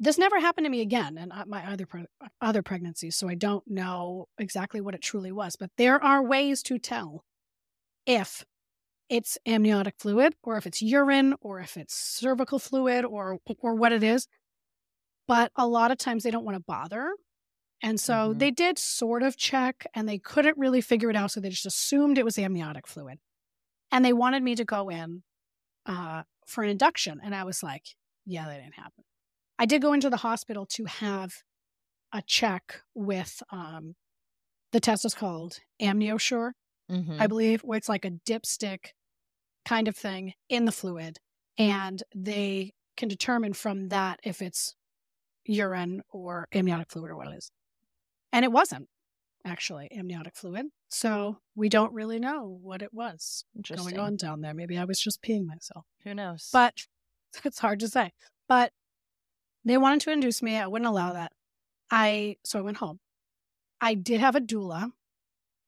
[0.00, 2.06] This never happened to me again in uh, my other pre-
[2.40, 6.62] other pregnancies so i don't know exactly what it truly was but there are ways
[6.64, 7.24] to tell
[8.06, 8.44] if
[9.08, 13.92] it's amniotic fluid or if it's urine or if it's cervical fluid or or what
[13.92, 14.28] it is
[15.26, 17.12] but a lot of times they don't want to bother
[17.82, 18.34] And so Mhm.
[18.34, 21.32] they did sort of check and they couldn't really figure it out.
[21.32, 23.18] So they just assumed it was amniotic fluid.
[23.92, 25.24] And they wanted me to go in
[25.86, 27.20] uh, for an induction.
[27.22, 27.86] And I was like,
[28.26, 29.04] yeah, that didn't happen.
[29.58, 31.32] I did go into the hospital to have
[32.12, 33.96] a check with um,
[34.72, 36.52] the test is called AmnioSure,
[36.88, 37.18] Mhm.
[37.18, 38.90] I believe, where it's like a dipstick
[39.68, 41.18] kind of thing in the fluid.
[41.58, 44.74] And they can determine from that if it's
[45.44, 47.50] urine or amniotic fluid or what it is.
[48.32, 48.88] And it wasn't
[49.44, 50.66] actually amniotic fluid.
[50.88, 53.44] So we don't really know what it was
[53.76, 54.54] going on down there.
[54.54, 55.84] Maybe I was just peeing myself.
[56.04, 56.48] Who knows?
[56.52, 56.86] But
[57.44, 58.12] it's hard to say.
[58.48, 58.72] But
[59.64, 60.56] they wanted to induce me.
[60.56, 61.32] I wouldn't allow that.
[61.90, 63.00] I so I went home.
[63.80, 64.92] I did have a doula.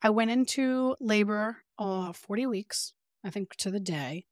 [0.03, 4.25] I went into labor uh 40 weeks, I think to the day,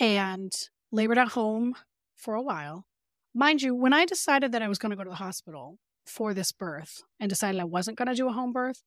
[0.00, 0.52] and
[0.90, 1.74] labored at home
[2.16, 2.86] for a while.
[3.34, 6.34] Mind you, when I decided that I was going to go to the hospital for
[6.34, 8.82] this birth and decided I wasn't going to do a home birth,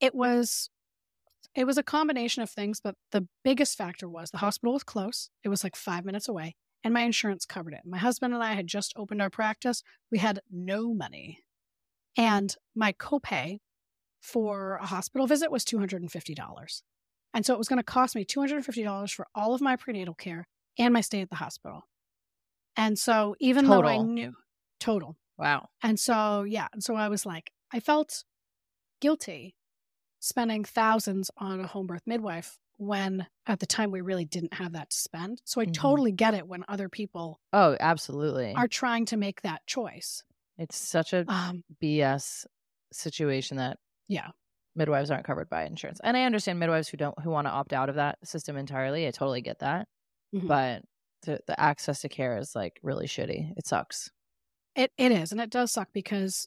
[0.00, 0.70] it was
[1.54, 5.30] it was a combination of things, but the biggest factor was the hospital was close.
[5.42, 6.54] It was like 5 minutes away
[6.86, 7.80] and my insurance covered it.
[7.84, 9.82] My husband and I had just opened our practice.
[10.12, 11.40] We had no money.
[12.16, 13.58] And my copay
[14.20, 16.82] for a hospital visit was $250.
[17.36, 20.48] And so it was going to cost me $250 for all of my prenatal care
[20.78, 21.82] and my stay at the hospital.
[22.76, 24.34] And so even though I knew
[24.80, 25.16] total.
[25.38, 25.68] wow.
[25.82, 26.68] And so, yeah.
[26.72, 28.24] And so I was like, I felt
[29.00, 29.54] guilty
[30.20, 34.72] spending thousands on a home birth midwife when at the time we really didn't have
[34.72, 35.40] that to spend.
[35.44, 35.72] So I Mhm.
[35.74, 38.54] totally get it when other people Oh, absolutely.
[38.56, 40.24] are trying to make that choice.
[40.58, 42.46] it's such a Um, BS
[42.92, 44.30] situation that yeah.
[44.76, 46.00] Midwives aren't covered by insurance.
[46.04, 49.06] And I understand midwives who don't who want to opt out of that system entirely.
[49.06, 49.88] I totally get that.
[50.34, 50.46] Mhm.
[50.48, 50.82] But
[51.22, 53.52] the, the access to care is like really shitty.
[53.56, 54.10] It sucks.
[54.74, 56.46] It it is, and it does suck because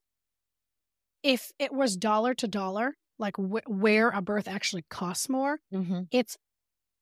[1.24, 6.02] if it was dollar to dollar, like wh- where a birth actually costs more, Mm-hmm.
[6.12, 6.38] it's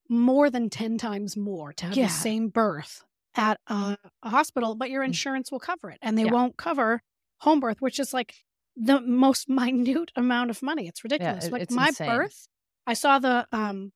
[0.10, 2.08] more than ten times more to have Yeah.
[2.08, 3.04] the same birth
[3.36, 6.28] at a, a hospital, but your insurance will cover it, and they Mm.
[6.28, 6.32] Yeah.
[6.34, 7.02] won't cover
[7.42, 8.34] home birth, which is like
[8.80, 10.88] the most minute amount of money.
[10.88, 11.46] It's ridiculous.
[11.46, 12.10] it- like it's my insane.
[12.10, 12.48] birth,
[12.86, 13.92] I saw the um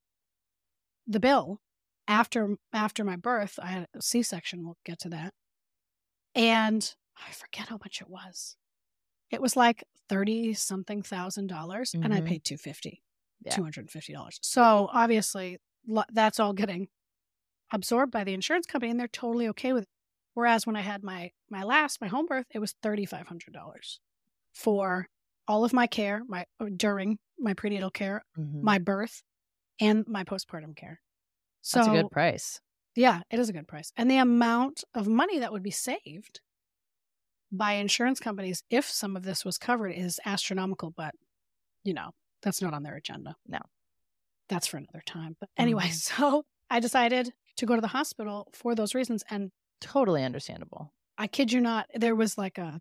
[1.07, 1.59] the bill
[2.07, 3.59] after after my birth.
[3.61, 4.65] I had a C section.
[4.65, 5.33] We'll get to that,
[6.35, 8.55] and I forget how much it was.
[9.29, 12.27] It was like thirty something thousand dollars, and I Mhm.
[12.27, 13.03] paid two fifty,
[13.45, 13.53] Yeah.
[13.55, 14.39] two hundred and fifty dollars.
[14.41, 15.59] So obviously,
[16.11, 16.89] that's all getting
[17.71, 19.89] absorbed by the insurance company, and they're totally okay with it.
[20.33, 23.53] Whereas when I had my my last my home birth, it was thirty five hundred
[23.53, 23.99] dollars
[24.53, 25.07] for
[25.47, 28.63] all of my care, my uh, during my prenatal care, Mm-hmm.
[28.63, 29.21] my birth,
[29.79, 30.99] and my postpartum care.
[31.61, 32.59] So That's a good price.
[32.95, 33.91] yeah, it is a good price.
[33.97, 36.41] And the amount of money that would be saved
[37.51, 41.13] by insurance companies if some of this was covered is astronomical, but
[41.83, 42.11] you know,
[42.41, 43.35] that's not on their agenda.
[43.47, 43.59] No.
[44.49, 45.35] That's for another time.
[45.39, 49.23] But anyway, so I decided to go to the hospital for those reasons.
[49.29, 50.93] And Totally understandable.
[51.17, 52.79] I kid you not, there was like a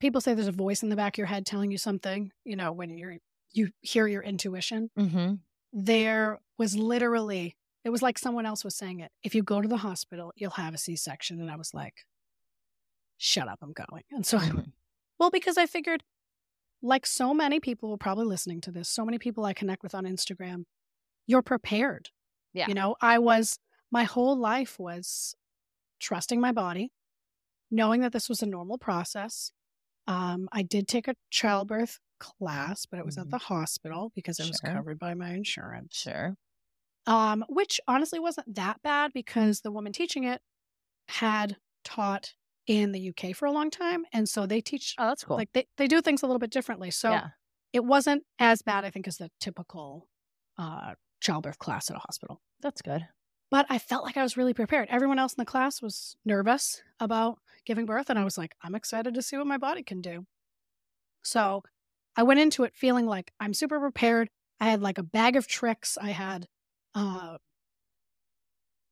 [0.00, 2.56] people say there's a voice in the back of your head telling you something, you
[2.56, 3.16] know, when you're
[3.52, 5.34] you hear your intuition Mm-hmm.
[5.72, 9.66] there was literally it was like someone else was saying it if you go to
[9.68, 11.94] the hospital you'll have a c-section and i was like
[13.18, 14.60] shut up i'm going and so Mm-hmm.
[15.18, 16.02] Well because i figured
[16.80, 19.94] like so many people were probably listening to this so many people i connect with
[19.96, 20.64] on instagram
[21.26, 22.10] you're prepared
[22.54, 22.68] Yeah.
[22.68, 23.58] you know i was
[23.90, 25.34] my whole life was
[25.98, 26.92] trusting my body
[27.70, 29.50] knowing that this was a normal process
[30.10, 33.22] um, i did take a childbirth class but it was Mhm.
[33.22, 36.36] at the hospital because it was covered by my insurance Sure.
[37.06, 40.42] um, which honestly wasn't that bad because the woman teaching it
[41.08, 42.34] had taught
[42.66, 45.36] in the UK for a long time, and so they teach Oh, that's cool.
[45.36, 46.90] like they, they do things a little bit differently.
[46.92, 47.28] So yeah.
[47.72, 50.08] it wasn't as bad, I think, as the typical
[50.58, 52.40] uh, childbirth class at a hospital.
[52.60, 53.08] That's good.
[53.50, 54.88] But I felt like I was really prepared.
[54.90, 58.74] Everyone else in the class was nervous about giving birth, and I was like, I'm
[58.74, 60.24] excited to see what my body can do.
[61.22, 61.62] So
[62.16, 64.30] I went into it feeling like I'm super prepared.
[64.60, 65.98] I had like a bag of tricks.
[66.00, 66.46] I had,
[66.94, 67.38] uh,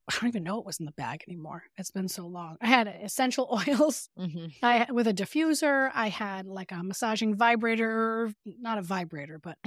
[0.09, 1.65] I don't even know what was in the bag anymore.
[1.77, 2.57] It's been so long.
[2.61, 4.09] I had essential oils.
[4.19, 4.47] Mm-hmm.
[4.63, 5.91] I with a diffuser.
[5.95, 9.59] I had like a massaging vibrator, not a vibrator, but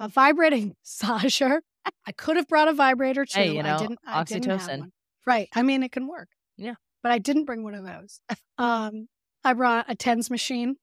[0.00, 1.60] a vibrating massager.
[2.06, 3.40] I could have brought a vibrator too.
[3.40, 3.98] Hey, you know, I didn't.
[4.06, 4.90] I didn't oxytocin.
[5.26, 5.48] Right.
[5.54, 6.28] I mean, it can work.
[6.56, 6.74] Yeah.
[7.02, 8.20] But I didn't bring one of those.
[8.58, 9.08] Um,
[9.42, 10.76] I brought a TENS machine,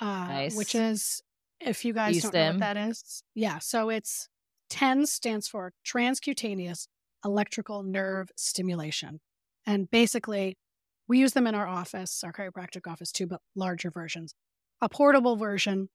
[0.00, 0.56] uh, Nice.
[0.56, 1.22] which is
[1.60, 3.22] if you guys don't know what that is.
[3.34, 3.58] Yeah.
[3.60, 4.28] So it's
[4.70, 6.88] TENS stands for transcutaneous
[7.24, 9.20] electrical nerve stimulation,
[9.66, 10.56] and basically
[11.06, 14.34] we use them in our office, our chiropractic office too, but larger versions.
[14.80, 15.88] a portable version.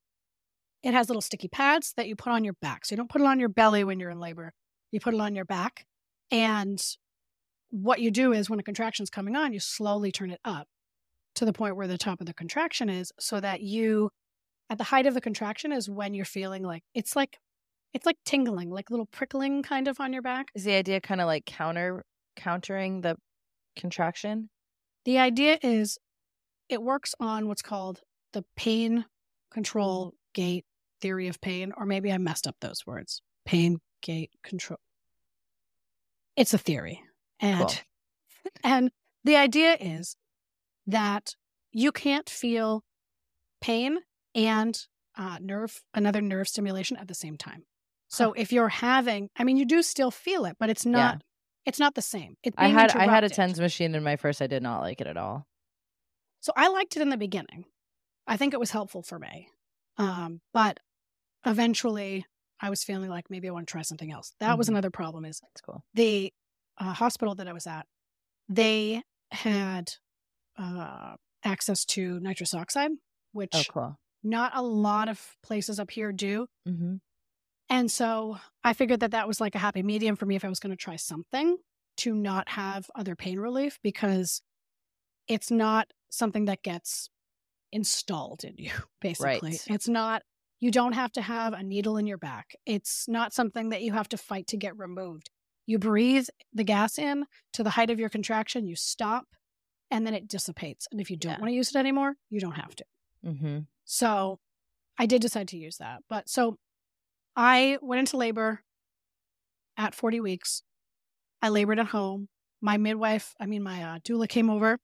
[0.84, 2.86] It has little sticky pads that you put on your back.
[2.86, 4.54] So you don't put it on your belly when you're in labor.
[4.92, 5.86] You put it on your back.
[6.32, 6.82] And
[7.70, 10.68] what you do is when a contraction's coming on, you slowly turn it up
[11.36, 14.10] to the point where the top of the contraction is so that you
[14.70, 17.38] at the height of the contraction is when you're feeling like it's like
[17.94, 20.48] it's like tingling, like little prickling kind of on your back.
[20.56, 22.04] Is the idea kind of like counter
[22.36, 23.18] countering the
[23.76, 24.50] contraction?
[25.06, 25.98] The idea is
[26.70, 28.00] it works on what's called
[28.34, 29.06] the pain
[29.52, 30.34] control mm.
[30.34, 30.66] gate
[31.02, 33.22] theory of pain, or maybe I messed up those words.
[33.46, 34.80] Pain gate control.
[36.36, 37.02] It's a theory.
[37.40, 37.74] And Cool.
[38.64, 38.92] and
[39.24, 40.16] the idea is
[40.88, 41.36] that
[41.72, 42.84] you can't feel
[43.62, 44.00] pain
[44.34, 44.80] and
[45.18, 47.64] uh, nerve another nerve stimulation at the same time.
[48.08, 50.92] So if you're having, I mean, you do still feel it, but it's Yeah.
[50.92, 51.24] not.
[51.66, 52.38] It's not the same.
[52.44, 54.42] It's I had I had a tens machine in my first.
[54.42, 55.46] I did not like it at all.
[56.40, 57.66] So I liked it in the beginning.
[58.26, 59.48] I think it was helpful for me.
[59.98, 60.80] Um, but
[61.46, 62.26] eventually
[62.60, 64.34] I was feeling like maybe I want to try something else.
[64.40, 64.72] That was Mhm.
[64.72, 65.84] another problem is That's cool.
[65.94, 66.32] the
[66.78, 67.88] uh, hospital that I was at,
[68.50, 69.94] they had
[70.58, 72.92] uh, access to nitrous oxide,
[73.32, 74.00] which Oh, cool.
[74.24, 76.48] not a lot of places up here do.
[76.68, 76.96] Mm-hmm.
[77.70, 80.50] And so I figured that that was like a happy medium for me if I
[80.50, 81.58] was going to try something
[81.98, 84.42] to not have other pain relief because
[85.28, 87.10] it's not something that gets
[87.72, 89.52] installed in you, basically.
[89.52, 89.66] Right.
[89.68, 90.24] It's not,
[90.62, 92.56] you don't have to have a needle in your back.
[92.66, 95.30] It's not something that you have to fight to get removed.
[95.66, 99.26] You breathe the gas in to the height of your contraction, you stop,
[99.90, 100.88] and then it dissipates.
[100.92, 101.40] And if you don't Yeah.
[101.40, 102.86] want to use it anymore, you don't have to.
[103.26, 103.60] Mm-hmm.
[103.86, 104.40] So
[104.98, 106.04] I did decide to use that.
[106.10, 106.58] But so
[107.36, 108.64] I went into labor
[109.78, 110.64] at 40 weeks.
[111.42, 112.30] I labored at home.
[112.62, 114.78] My midwife, I mean, my uh, doula came over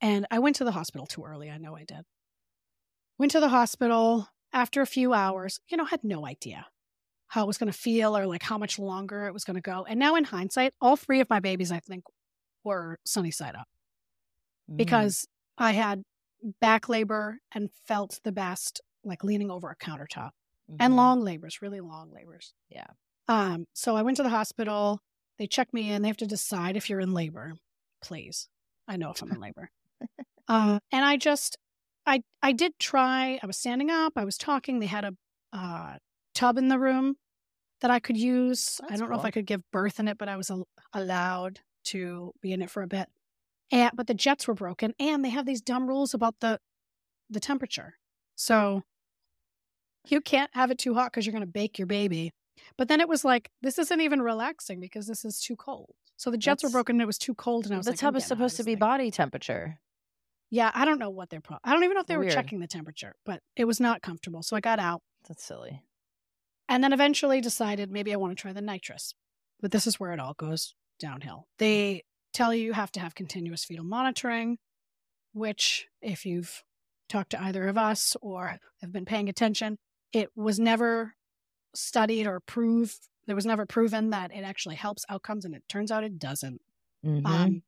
[0.00, 1.50] and I went to the hospital too early.
[1.50, 2.02] I know I did.
[3.18, 6.66] Went to the hospital after a few hours, you know, had no idea
[7.28, 9.60] how it was going to feel or like how much longer it was going to
[9.62, 9.84] go.
[9.88, 12.04] And now in hindsight, all three of my babies, I think,
[12.64, 13.68] were sunny side up
[14.70, 14.76] Mm.
[14.76, 15.26] because
[15.58, 16.02] I had
[16.60, 20.30] back labor and felt the best like leaning over a countertop
[20.78, 20.96] and Mhm.
[20.96, 22.54] long labors, really long labors.
[22.68, 22.86] Yeah.
[23.28, 25.00] Um, so I went to the hospital.
[25.38, 26.02] They check me in.
[26.02, 27.54] They have to decide if you're in labor.
[28.00, 28.48] Please,
[28.86, 29.70] I know if I'm in labor.
[30.48, 31.56] uh, and I just,
[32.06, 33.38] I, I did try.
[33.42, 34.14] I was standing up.
[34.16, 34.80] I was talking.
[34.80, 35.14] They had a
[35.52, 35.96] uh,
[36.34, 37.16] tub in the room
[37.80, 38.80] that I could use.
[38.88, 41.60] I don't know if I could give birth in it, but I was al- allowed
[41.86, 43.08] to be in it for a bit.
[43.70, 46.58] And but the jets were broken, and they have these dumb rules about the
[47.30, 47.94] the temperature.
[48.36, 48.82] So
[50.08, 52.32] you can't have it too hot because you're going to bake your baby.
[52.76, 55.94] But then it was like, this isn't even relaxing because this is too cold.
[56.16, 57.64] So the jets were broken and it was too cold.
[57.66, 58.78] And I was the like, tub is getting out of supposed to be thing.
[58.78, 59.78] body temperature.
[60.54, 61.56] Yeah, I don't know what their pro.
[61.64, 64.42] I don't even know if they were checking the temperature, but it was not comfortable.
[64.42, 65.82] So I got out That's silly.
[66.68, 69.14] and then eventually decided maybe I want to try the nitrous.
[69.60, 71.48] But this is where it all goes downhill.
[71.58, 72.02] They
[72.34, 74.58] tell you you have to have continuous fetal monitoring,
[75.32, 76.62] which, if you've
[77.08, 79.78] talked to either of us or have been paying attention,
[80.12, 81.14] it was never
[81.74, 82.98] studied or proved.
[83.26, 86.60] There was never proven that it actually helps outcomes, and it turns out it doesn't.
[87.04, 87.24] Mhm.
[87.26, 87.62] Um,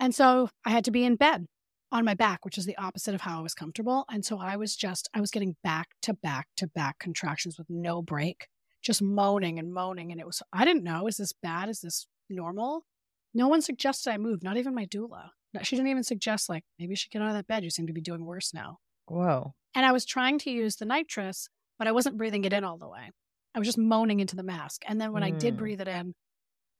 [0.00, 1.46] and so I had to be in bed
[1.94, 4.04] on my back, which is the opposite of how I was comfortable.
[4.10, 7.68] And so I was just, I was getting back to back to back contractions with
[7.70, 8.48] no break,
[8.82, 10.10] just moaning and moaning.
[10.10, 11.68] And it was, I didn't know, is this bad?
[11.68, 12.84] Is this normal?
[13.32, 15.30] No one suggested I move, not even my doula.
[15.62, 17.62] She didn't even suggest, like, maybe you should get out of that bed.
[17.62, 18.78] You seem to be doing worse now.
[19.06, 19.54] Whoa.
[19.74, 22.76] And I was trying to use the nitrous, but I wasn't breathing it in all
[22.76, 23.12] the way.
[23.54, 24.82] I was just moaning into the mask.
[24.88, 25.58] And then when I did Mm.
[25.58, 26.14] breathe it in,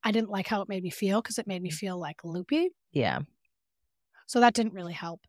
[0.03, 2.71] I didn't like how it made me feel because it made me feel like loopy.
[2.93, 3.21] Yeah.
[4.27, 5.21] So that didn't really help.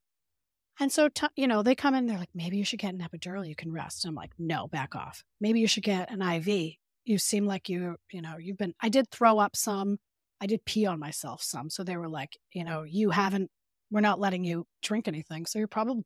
[0.80, 3.00] And so, t- you know, they come in, they're like, maybe you should get an
[3.00, 3.48] epidural.
[3.48, 4.06] You can rest.
[4.06, 5.24] I'm like, no, back off.
[5.40, 6.74] Maybe you should get an IV.
[7.06, 9.98] You seem like you, you know, you've been, I did throw up some.
[10.42, 11.70] I did pee on myself some.
[11.70, 13.50] So they were like, you know, you haven't,
[13.90, 15.46] we're not letting you drink anything.
[15.46, 16.04] So you're probably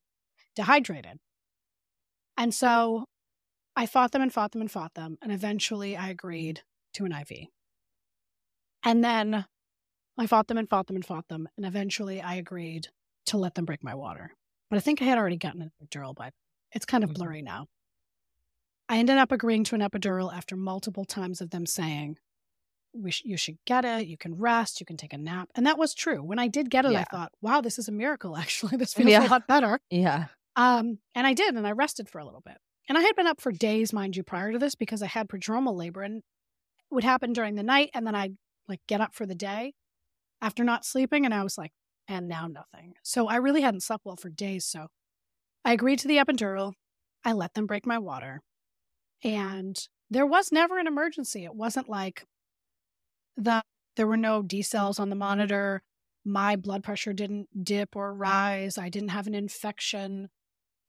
[0.56, 1.18] dehydrated.
[2.38, 3.06] And so
[3.76, 5.18] I fought them and fought them and fought them.
[5.22, 6.62] And eventually I agreed
[6.94, 7.48] to an IV.
[8.84, 9.46] And then
[10.20, 11.48] I fought them and fought them and fought them.
[11.58, 12.88] And eventually I agreed
[13.28, 14.32] to let them break my water.
[14.70, 16.32] But I think I had already gotten an epidural by
[16.74, 17.16] it's kind of Mhm.
[17.16, 17.68] blurry now.
[18.88, 22.18] I ended up agreeing to an epidural after multiple times of them saying,
[22.94, 24.08] we sh- you should get it.
[24.08, 24.80] You can rest.
[24.80, 25.50] You can take a nap.
[25.56, 26.24] And that was true.
[26.24, 28.78] When I did get it, I thought, wow, this is a miracle, actually.
[28.78, 29.28] This feels Yeah.
[29.28, 29.80] a lot better.
[29.92, 30.28] Yeah.
[30.56, 32.58] Um, and I did, and I rested for a little bit.
[32.90, 35.28] And I had been up for days, mind you, prior to this because I had
[35.30, 36.24] prodromal labor and it
[36.94, 37.92] would happen during the night.
[37.94, 38.36] And then I'd
[38.68, 39.74] like get up for the day
[40.42, 41.26] after not sleeping.
[41.26, 41.72] And I was like,
[42.08, 42.94] and now nothing.
[43.04, 44.66] So I really hadn't slept well for days.
[44.66, 44.88] So
[45.64, 46.74] I agreed to the epidural.
[47.24, 48.42] I let them break my water.
[49.24, 49.78] And
[50.10, 51.44] there was never an emergency.
[51.44, 52.26] It wasn't like
[53.38, 53.64] the
[53.96, 55.82] there were no decels on the monitor.
[56.26, 58.78] My blood pressure didn't dip or rise.
[58.78, 60.30] I didn't have an infection.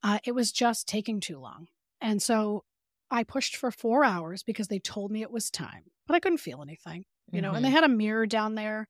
[0.03, 1.66] Uh, it was just taking too long.
[2.01, 2.64] And so
[3.11, 6.38] I pushed for four hours because they told me it was time, but I couldn't
[6.38, 7.57] feel anything, you know, Mm-hmm.
[7.57, 8.88] and they had a mirror down there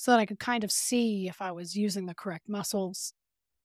[0.00, 3.12] so that I could kind of see if I was using the correct muscles,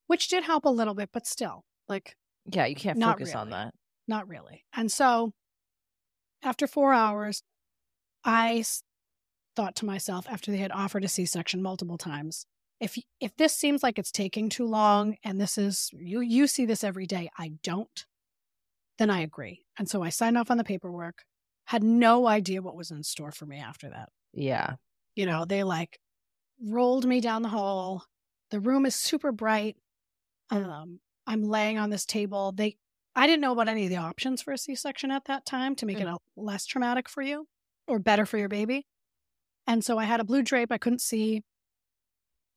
[0.07, 2.15] which did help a little bit, but still, like,
[2.45, 3.57] Yeah, you can't focus on really.
[3.57, 3.73] that.
[4.07, 4.65] not really.
[4.73, 5.31] And so
[6.43, 7.41] after four hours,
[8.25, 8.63] I
[9.55, 12.45] thought to myself after they had offered a C-section multiple times,
[12.81, 16.65] if if this seems like it's taking too long and this is you you see
[16.65, 18.05] this every day, I don't,
[18.99, 19.63] then I agree.
[19.79, 21.23] And so I signed off on the paperwork.
[21.67, 24.09] Had no idea what was in store for me after that.
[24.33, 24.75] Yeah.
[25.15, 25.97] You know, they like
[26.62, 28.06] rolled me down the hall.
[28.51, 29.78] The room is super bright.
[30.49, 32.51] Um, I'm laying on this table.
[32.51, 32.78] They
[33.16, 35.86] I didn't know about any of the options for a C-section at that time to
[35.86, 37.47] make it a, less traumatic for you
[37.88, 38.86] or better for your baby.
[39.66, 41.41] And so I had a blue drape I couldn't see.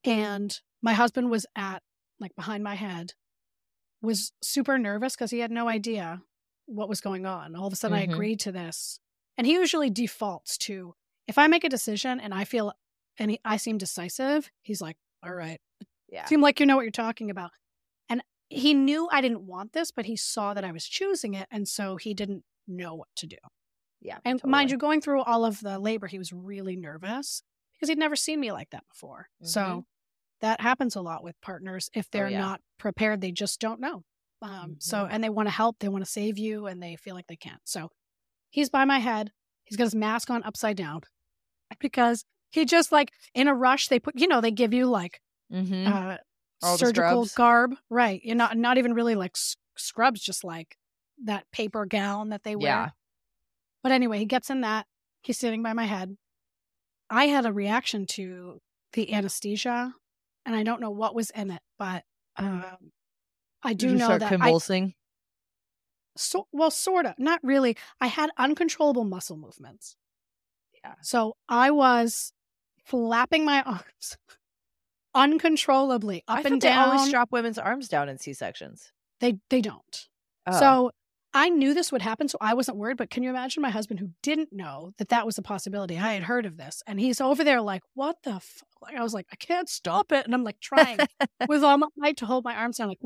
[0.04, 1.82] And my husband was at
[2.20, 3.12] like behind my head,
[4.02, 6.22] was super nervous because he had no idea
[6.66, 7.54] what was going on.
[7.54, 8.12] All of a sudden I Mhm.
[8.12, 9.00] agreed to this.
[9.36, 10.94] And he usually defaults to
[11.28, 12.72] if I make a decision and I feel
[13.18, 15.60] and he, I seem decisive, he's like, all right.
[16.08, 16.24] Yeah.
[16.26, 17.50] Seem like you know what you're talking about.
[18.08, 21.46] And he knew I didn't want this, but he saw that I was choosing it.
[21.50, 23.36] And so he didn't know what to do.
[24.00, 24.18] Yeah.
[24.24, 27.42] And mind you, going through all of the labor, he was really nervous
[27.74, 29.28] because he'd never seen me like that before.
[29.42, 29.84] So Mhm.
[30.40, 31.90] that happens a lot with partners.
[31.94, 32.38] If they're Oh, yeah.
[32.40, 34.04] not prepared, they just don't know.
[34.40, 35.08] Um, So, Mhm.
[35.10, 37.36] and they want to help, they want to save you, and they feel like they
[37.36, 37.60] can't.
[37.68, 37.90] So
[38.50, 39.32] he's by my head.
[39.64, 41.02] He's got his mask on upside down
[41.80, 45.20] because he just like in a rush, they put, you know, they give you like
[45.52, 45.86] Mhm.
[45.86, 46.18] uh,
[46.62, 47.74] All surgical garb.
[47.90, 48.20] Right.
[48.24, 49.36] You're not, not even really like
[49.76, 50.76] scrubs, just like
[51.24, 52.66] that paper gown that they wear.
[52.66, 52.90] Yeah.
[53.82, 54.86] But anyway, he gets in that.
[55.22, 56.16] He's sitting by my head.
[57.10, 58.60] I had a reaction to
[58.92, 59.94] the anesthesia,
[60.44, 62.04] and I don't know what was in it, but
[62.36, 62.92] um,
[63.62, 64.94] I do know that I convulsing?
[66.16, 67.76] so well, sort of, not really.
[68.00, 69.96] I had uncontrollable muscle movements.
[70.84, 70.94] Yeah.
[71.02, 72.32] So I was
[72.88, 74.16] flapping my arms
[75.14, 76.90] uncontrollably up and they down.
[76.90, 78.92] always strap women's arms down in C sections.
[79.20, 80.08] they they don't.
[80.46, 80.58] Oh.
[80.58, 80.90] So
[81.34, 82.96] I knew this would happen, so I wasn't worried.
[82.96, 85.98] But can you imagine my husband who didn't know that that was a possibility?
[85.98, 88.62] I had heard of this, and he's over there like, "What the?" F-?
[88.80, 90.98] Like I was like, "I can't stop it," and I'm like trying
[91.48, 92.88] with all my might to hold my arms down.
[92.88, 93.00] Like,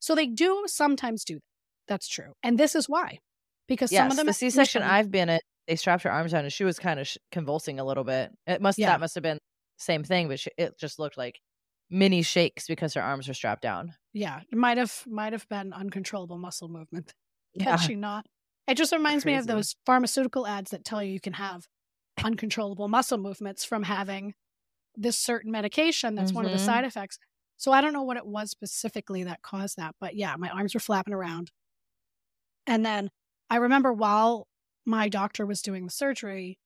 [0.00, 1.42] so they do sometimes do that.
[1.88, 3.20] That's true, and this is why,
[3.68, 6.44] because some of them the C section I've been at, they strapped her arms down
[6.44, 8.30] and she was kind of sh- convulsing a little bit.
[8.46, 8.86] It must Yeah.
[8.88, 9.38] that must have been
[9.78, 11.40] same thing, but she, it just looked like
[11.90, 13.94] mini shakes because her arms were strapped down.
[14.12, 17.12] yeah, it might have might have been uncontrollable muscle movement.
[17.54, 17.76] Yeah.
[17.76, 18.24] She not,
[18.66, 21.66] it just reminds me of those pharmaceutical ads that tell you you can have
[22.24, 24.32] uncontrollable muscle movements from having
[24.96, 26.14] this certain medication.
[26.14, 26.64] That's one of the Mhm.
[26.64, 27.18] side effects.
[27.58, 30.72] So I don't know what it was specifically that caused that, but yeah, my arms
[30.74, 31.50] were flapping around.
[32.66, 33.10] And then
[33.50, 34.46] I remember while
[34.86, 36.58] my doctor was doing the surgery,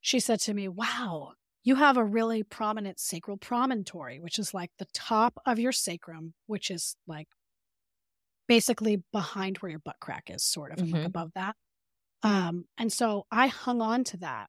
[0.00, 4.72] she said to me, Wow, you have a really prominent sacral promontory, which is like
[4.78, 7.28] the top of your sacrum, which is like
[8.46, 11.56] basically behind where your butt crack is, sort of, and like above that.
[12.22, 14.48] Um, and so I hung on to that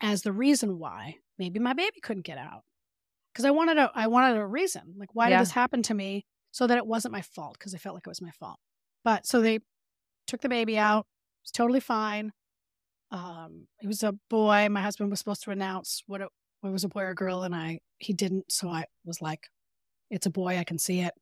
[0.00, 2.62] as the reason why maybe my baby couldn't get out.
[3.32, 4.94] Because I wanted a I wanted a reason.
[4.98, 5.30] Like, why Yeah.
[5.30, 6.26] did this happen to me?
[6.52, 8.60] So that it wasn't my fault, because I felt like it was my fault.
[9.04, 9.60] But so they
[10.26, 11.06] took the baby out.
[11.44, 12.32] Was totally fine.
[13.10, 14.68] Um, it was a boy.
[14.70, 16.28] My husband was supposed to announce what it,
[16.62, 18.50] it was a boy or a girl, and I he didn't.
[18.50, 19.48] So I was like,
[20.10, 20.58] "It's a boy.
[20.58, 21.12] I can see it."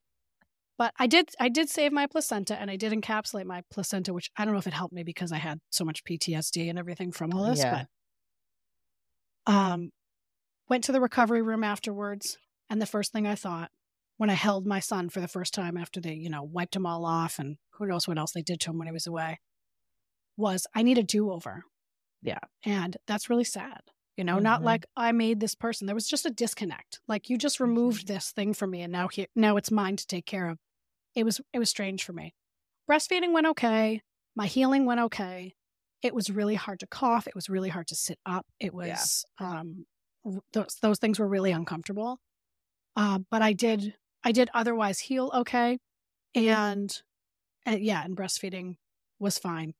[0.78, 4.30] But I did I did save my placenta, and I did encapsulate my placenta, which
[4.36, 7.12] I don't know if it helped me because I had so much PTSD and everything
[7.12, 7.58] from all this.
[7.58, 7.84] Yeah.
[9.46, 9.90] But um,
[10.68, 12.38] went to the recovery room afterwards,
[12.70, 13.70] and the first thing I thought
[14.16, 16.86] when I held my son for the first time after they, you know, wiped him
[16.86, 19.40] all off and who knows what else they did to him when he was away,
[20.36, 21.64] was I need a do over.
[22.22, 22.38] Yeah.
[22.64, 23.80] And that's really sad.
[24.16, 24.64] You know, not Mhm.
[24.64, 25.86] like I made this person.
[25.86, 27.00] There was just a disconnect.
[27.08, 30.06] Like you just removed this thing from me and now here now it's mine to
[30.06, 30.58] take care of.
[31.14, 32.34] It was it was strange for me.
[32.90, 34.02] Breastfeeding went okay.
[34.36, 35.54] My healing went okay.
[36.02, 37.26] It was really hard to cough.
[37.26, 38.46] It was really hard to sit up.
[38.60, 38.94] It Yeah.
[38.96, 39.86] was um
[40.52, 42.20] those those things were really uncomfortable.
[42.96, 45.78] Uh, but I did I did otherwise heal okay,
[46.34, 47.02] and,
[47.66, 48.76] and yeah, and breastfeeding
[49.18, 49.74] was fine.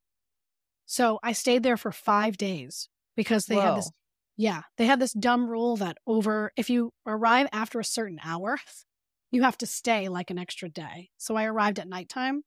[0.92, 3.90] So I stayed there for five days because they had this
[4.36, 8.58] yeah they had this dumb rule that over if you arrive after a certain hour,
[9.30, 11.08] you have to stay like an extra day.
[11.16, 12.42] So I arrived at nighttime.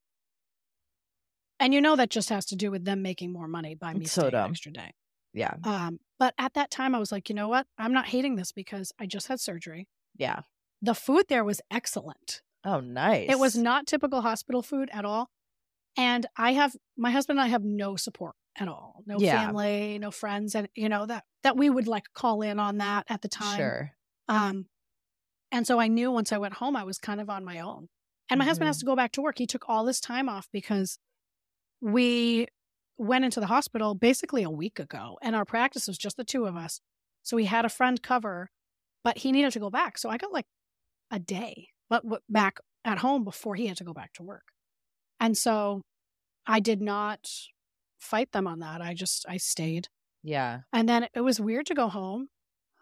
[1.59, 4.01] And you know that just has to do with them making more money by me
[4.01, 4.91] It's so staying an extra day.
[5.33, 5.55] Yeah.
[5.63, 7.65] Um, but at that time I was like, you know what?
[7.79, 9.87] I'm not hating this because I just had surgery.
[10.15, 10.41] Yeah.
[10.83, 12.43] The food there was excellent.
[12.63, 13.27] Oh, nice.
[13.27, 15.31] It was not typical hospital food at all.
[15.97, 19.03] And I have my husband and I have no support at all.
[19.05, 19.21] No Yeah.
[19.21, 23.05] family, no friends and you know that that we would like call in on that
[23.09, 23.73] at the time.
[23.73, 23.95] Sure.
[24.27, 24.67] Um
[25.51, 27.89] and so I knew once I went home I was kind of on my own.
[28.29, 28.79] And my husband has Mhm.
[28.79, 29.37] to go back to work.
[29.39, 30.99] He took all this time off because
[31.81, 32.47] we
[32.97, 36.45] went into the hospital basically a week ago and our practice was just the two
[36.45, 36.81] of us.
[37.23, 38.51] So we had a friend cover,
[39.03, 39.97] but he needed to go back.
[39.97, 40.47] So I got like
[41.11, 44.51] a day but back at home before he had to go back to work.
[45.19, 45.81] And so
[46.45, 47.29] I did not
[47.99, 48.81] fight them on that.
[48.81, 49.87] I just I stayed.
[50.23, 50.61] Yeah.
[50.73, 52.27] And then it was weird to go home.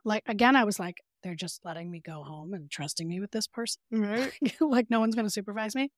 [0.04, 3.32] Like again, I was like, they're just letting me go home and trusting me with
[3.32, 3.82] this person.
[3.92, 4.32] Right.
[4.60, 5.90] like no one's gonna supervise me.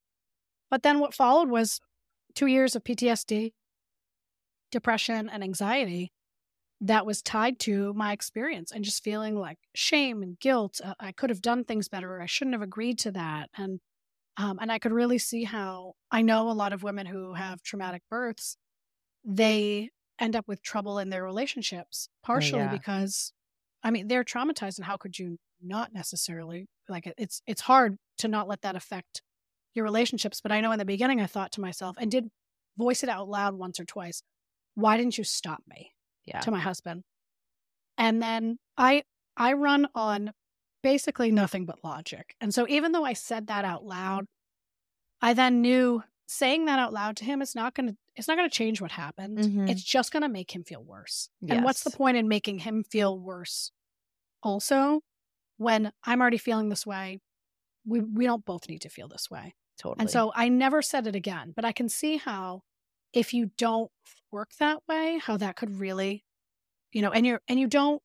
[0.70, 1.80] But then what followed was
[2.36, 3.54] two years of PTSD,
[4.72, 6.12] depression, and anxiety
[6.82, 10.82] that was tied to my experience and just feeling like shame and guilt.
[10.84, 12.22] Uh, I could have done things better.
[12.22, 13.50] I shouldn't have agreed to that.
[13.58, 13.80] And
[14.38, 17.62] um, and I could really see how I know a lot of women who have
[17.62, 18.58] traumatic births,
[19.24, 22.72] they end up with trouble in their relationships, partially yeah.
[22.72, 23.34] because,
[23.84, 28.28] I mean, they're traumatized, and how could you not necessarily like it's it's hard to
[28.28, 29.22] not let that affect
[29.74, 30.42] your relationships.
[30.42, 32.30] But I know in the beginning, I thought to myself and did
[32.78, 34.22] voice it out loud once or twice.
[34.76, 35.92] Why didn't you stop me?
[36.26, 36.40] Yeah.
[36.40, 37.04] to my husband.
[37.98, 39.04] And then I
[39.38, 40.32] I run on
[40.86, 42.36] basically nothing but logic.
[42.40, 44.26] And so even though I said that out loud,
[45.20, 48.38] I then knew saying that out loud to him is not going to it's not
[48.38, 49.40] going to change what happened.
[49.40, 49.70] Mhm.
[49.70, 51.30] It's just going to make him feel worse.
[51.50, 53.72] And what's the point in making him feel worse
[54.44, 55.02] also
[55.58, 57.20] when I'm already feeling this way?
[57.84, 59.56] We we don't both need to feel this way.
[59.78, 60.04] Totally.
[60.04, 62.62] And so I never said it again, but I can see how
[63.12, 63.92] if you don't
[64.32, 66.24] work that way, how that could really,
[66.92, 68.02] you know, and you're and you don't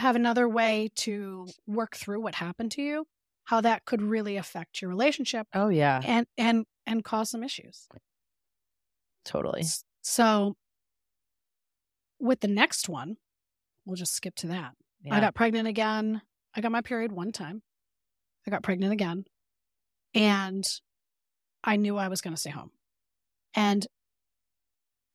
[0.00, 3.06] have another way to work through what happened to you,
[3.44, 6.00] how that could really affect your relationship oh yeah.
[6.04, 7.88] and and and cause some issues.
[9.24, 9.64] Totally.
[10.02, 10.56] So
[12.18, 13.16] with the next one,
[13.84, 14.72] we'll just skip to that.
[15.02, 15.16] Yeah.
[15.16, 16.22] I got pregnant again.
[16.54, 17.62] I got my period one time.
[18.46, 19.24] I got pregnant again.
[20.14, 20.64] And
[21.62, 22.70] I knew I was going to stay home.
[23.54, 23.86] And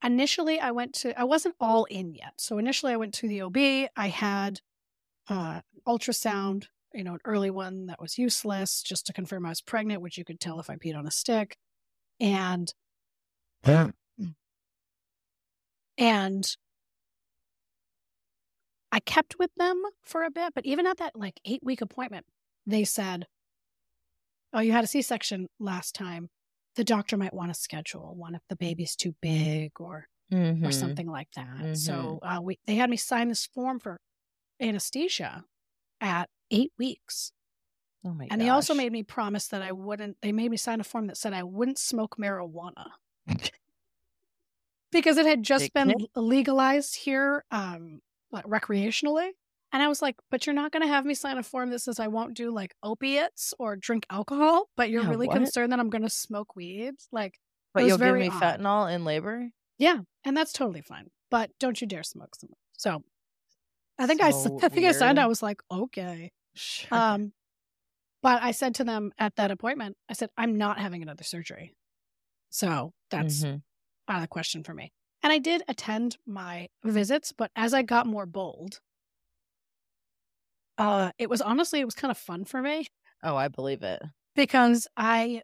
[0.03, 2.33] initially, I went to, I wasn't all in yet.
[2.38, 3.57] So initially, I went to the OB.
[3.95, 4.61] I had
[5.30, 9.61] uh, ultrasound, you know, an early one that was useless just to confirm I was
[9.61, 11.57] pregnant, which you could tell if I peed on a stick.
[12.19, 12.73] And,
[15.97, 16.55] and
[18.91, 22.26] I kept with them for a bit, but even at that like eight week appointment,
[22.65, 23.28] they said,
[24.53, 26.30] Oh, you had a C section last time.
[26.76, 30.07] The doctor might want to schedule one if the baby's too big or
[30.63, 30.71] or Mhm.
[30.71, 31.67] something like that.
[31.73, 33.99] So uh, we they had me sign this form for
[34.60, 35.45] anesthesia
[36.01, 37.32] at eight weeks.
[38.06, 40.80] Oh my And they also made me promise that I wouldn't, they made me sign
[40.80, 42.91] a form that said I wouldn't smoke marijuana.
[44.91, 48.01] because it had just been legalized here um,
[48.32, 49.30] like recreationally.
[49.74, 51.80] And I was like, but you're not going to have me sign a form that
[51.80, 55.38] says I won't do like opiates or drink alcohol, but you're Yeah, really what?
[55.38, 56.93] concerned that I'm going to smoke weed.
[57.12, 57.39] Like,
[57.74, 58.60] But you'll give me odd.
[58.60, 59.49] fentanyl in labor?
[59.78, 61.10] yeah, and that's totally fine.
[61.30, 62.51] But don't you dare smoke some.
[62.78, 63.03] So
[63.98, 65.20] I think I, So I think I signed.
[65.20, 66.32] I was like, okay.
[66.56, 66.89] Sure.
[66.98, 67.34] Um,
[68.22, 71.74] but I said to them at that appointment, I said, I'm not having another surgery.
[72.52, 73.64] So that's Mhm.
[74.10, 74.91] out of the question for me.
[75.24, 78.82] And I did attend my visits, but as I got more bold,
[80.78, 82.88] uh, it was honestly, it was kind of fun for me
[83.24, 84.02] Oh, I believe it.
[84.36, 85.41] because I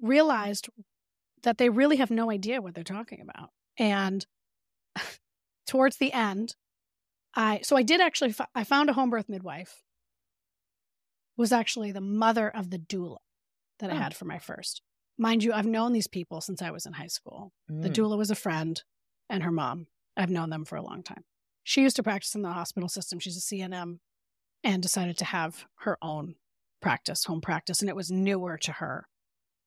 [0.00, 0.68] realized
[1.42, 3.50] that they really have no idea what they're talking about.
[3.78, 4.26] And
[5.66, 6.56] towards the end,
[7.36, 9.82] I so I did actually I found a home birth midwife
[11.36, 13.18] was actually the mother of the doula
[13.80, 13.98] that I Oh.
[13.98, 14.82] had for my first.
[15.18, 17.52] Mind you, I've known these people since I was in high school.
[17.68, 17.94] The Mm.
[17.94, 18.82] doula was a friend
[19.28, 19.88] and her mom.
[20.16, 21.24] I've known them for a long time.
[21.64, 23.18] She used to practice in the hospital system.
[23.18, 24.00] She's a CNM
[24.62, 26.36] and decided to have her own
[26.80, 29.08] practice, home practice, and it was newer to her.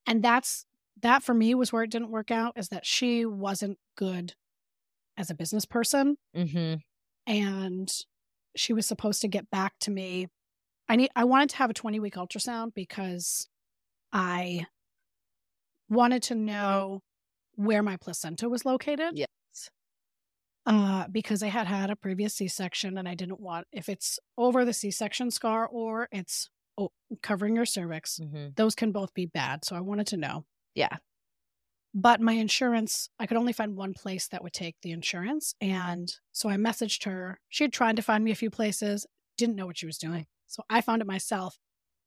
[0.06, 0.66] And that's
[1.02, 4.36] that for me was where it didn't work out is that she wasn't good
[5.18, 6.82] as a business person Mhm.
[7.28, 7.92] And
[8.56, 10.28] she was supposed to get back to me.
[10.90, 13.48] I need I wanted to have a 20 week ultrasound because
[14.12, 14.66] I
[15.90, 17.04] wanted to know
[17.56, 19.12] where my placenta was located.
[19.14, 19.28] Yes.
[20.66, 24.20] Uh, because I had had a previous C section and I didn't want if it's
[24.38, 28.20] over the C section scar or it's oh, covering your cervix.
[28.20, 28.56] Mhm.
[28.56, 29.66] Those can both be bad.
[29.66, 30.46] So I wanted to know.
[30.74, 30.98] Yeah.
[31.94, 35.56] But my insurance, I could only find one place that would take the insurance.
[35.62, 37.40] And so I messaged her.
[37.50, 39.06] She had tried to find me a few places,
[39.38, 40.26] didn't know what she was doing.
[40.48, 41.58] So I found it myself.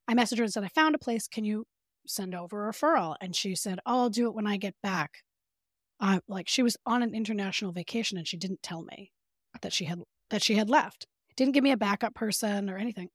[0.07, 1.27] I messaged her and said, I found a place.
[1.27, 1.65] Can you
[2.07, 3.15] send over a referral?
[3.21, 5.11] And she said, Oh, I'll do it when I get back.
[5.99, 9.11] Uh, like she was on an international vacation and she didn't tell me
[9.61, 9.99] that she had
[10.31, 11.05] that she had left.
[11.37, 13.09] Didn't give me a backup person or anything.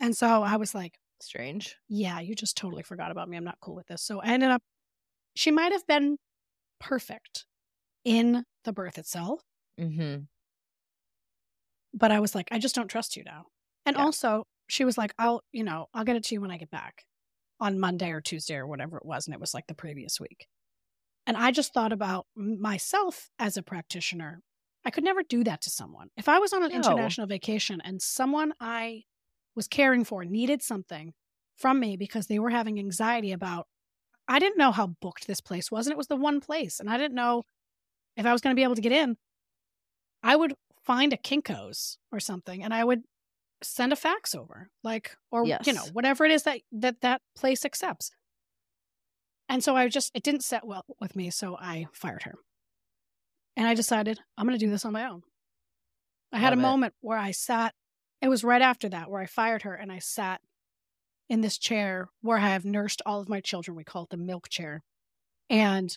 [0.00, 1.76] And so I was like, Strange.
[1.88, 3.36] yeah, you just totally forgot about me.
[3.36, 4.02] I'm not cool with this.
[4.02, 4.62] So I ended up,
[5.38, 6.18] she might have been
[6.80, 7.46] perfect
[8.04, 9.42] in the birth itself,
[9.78, 10.24] Mm-hmm.
[11.94, 13.46] but I was like, I just don't trust you now.
[13.86, 14.04] And Yeah.
[14.04, 16.70] also, she was like, I'll, you know, I'll get it to you when I get
[16.70, 17.04] back
[17.60, 19.26] on Monday or Tuesday or whatever it was.
[19.26, 20.48] And it was like the previous week.
[21.26, 24.42] And I just thought about myself as a practitioner.
[24.84, 26.08] I could never do that to someone.
[26.16, 26.72] If I was on an No.
[26.72, 29.04] international vacation and someone I
[29.54, 31.14] was caring for needed something
[31.56, 33.66] from me because they were having anxiety about,
[34.28, 35.86] I didn't know how booked this place was.
[35.86, 36.78] And it was the one place.
[36.80, 37.44] And I didn't know
[38.16, 39.16] if I was going to be able to get in.
[40.22, 40.54] I would
[40.84, 43.02] find a Kinko's or something and I would
[43.62, 47.64] send a fax over, like, or, you know, whatever it is that that, that place
[47.64, 48.10] accepts.
[49.48, 51.30] And so I just, it didn't set well with me.
[51.30, 52.34] So I fired her.
[53.56, 55.22] And I decided I'm going to do this on my own.
[56.32, 56.62] I had Love a it.
[56.62, 57.74] moment where I sat,
[58.20, 60.40] it was right after that where I fired her and I sat
[61.28, 63.76] in this chair where I have nursed all of my children.
[63.76, 64.82] We call it the milk chair.
[65.50, 65.96] And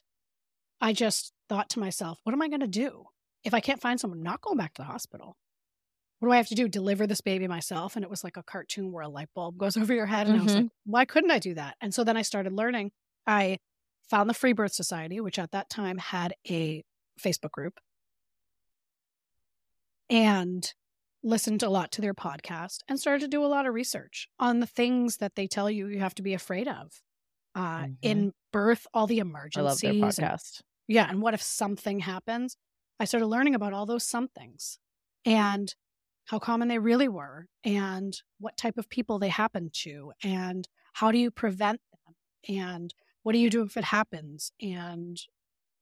[0.80, 3.06] I just thought to myself, what am I going to do?
[3.44, 5.38] If I can't find someone, not going back to the hospital.
[6.20, 6.68] What do I have to do?
[6.68, 7.96] Deliver this baby myself?
[7.96, 10.28] And it was like a cartoon where a light bulb goes over your head.
[10.28, 10.64] And I was mm-hmm.
[10.64, 11.76] like, why couldn't I do that?
[11.82, 12.92] And so then I started learning.
[13.26, 13.58] I
[14.10, 16.84] found the Free Birth Society, which at that time had a
[17.20, 17.80] Facebook group,
[20.10, 20.74] and
[21.24, 24.60] listened a lot to their podcast and started to do a lot of research on
[24.60, 27.02] the things that they tell you you have to be afraid of
[27.54, 27.98] uh, Mhm.
[28.02, 29.58] in birth, all the emergencies.
[29.60, 30.62] I love their and- podcast.
[30.88, 31.10] yeah.
[31.10, 32.56] And what if something happens?
[33.00, 34.80] I started learning about all those somethings
[35.26, 35.74] and
[36.26, 41.12] how common they really were and what type of people they happen to and how
[41.12, 42.16] do you prevent them
[42.56, 42.94] and
[43.24, 45.20] what do you do if it happens and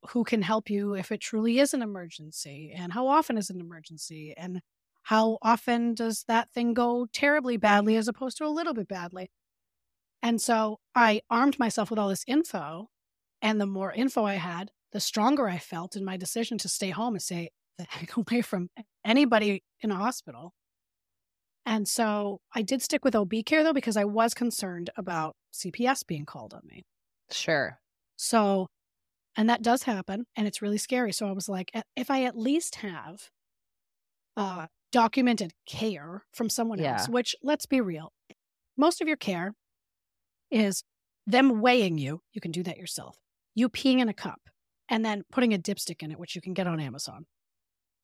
[0.09, 3.59] who can help you if it truly is an emergency and how often is an
[3.59, 4.61] emergency and
[5.03, 9.29] how often does that thing go terribly badly as opposed to a little bit badly
[10.21, 12.89] and so i armed myself with all this info
[13.41, 16.89] and the more info i had the stronger i felt in my decision to stay
[16.91, 18.69] home and stay the heck away from
[19.05, 20.53] anybody in a hospital
[21.65, 26.05] and so i did stick with ob care though because i was concerned about cps
[26.05, 26.83] being called on me
[27.31, 27.79] Sure.
[28.17, 28.67] so,
[29.35, 31.13] and that does happen and it's really scary.
[31.13, 33.29] So I was like, "Eh, if I at least have
[34.37, 38.13] uh, documented care from someone else, which let's be real,
[38.77, 39.55] most of your care
[40.51, 40.83] is
[41.27, 42.21] them weighing you.
[42.33, 43.17] You can do that yourself.
[43.55, 44.41] You peeing in a cup
[44.89, 47.25] and then putting a dipstick in it, which you can get on Amazon.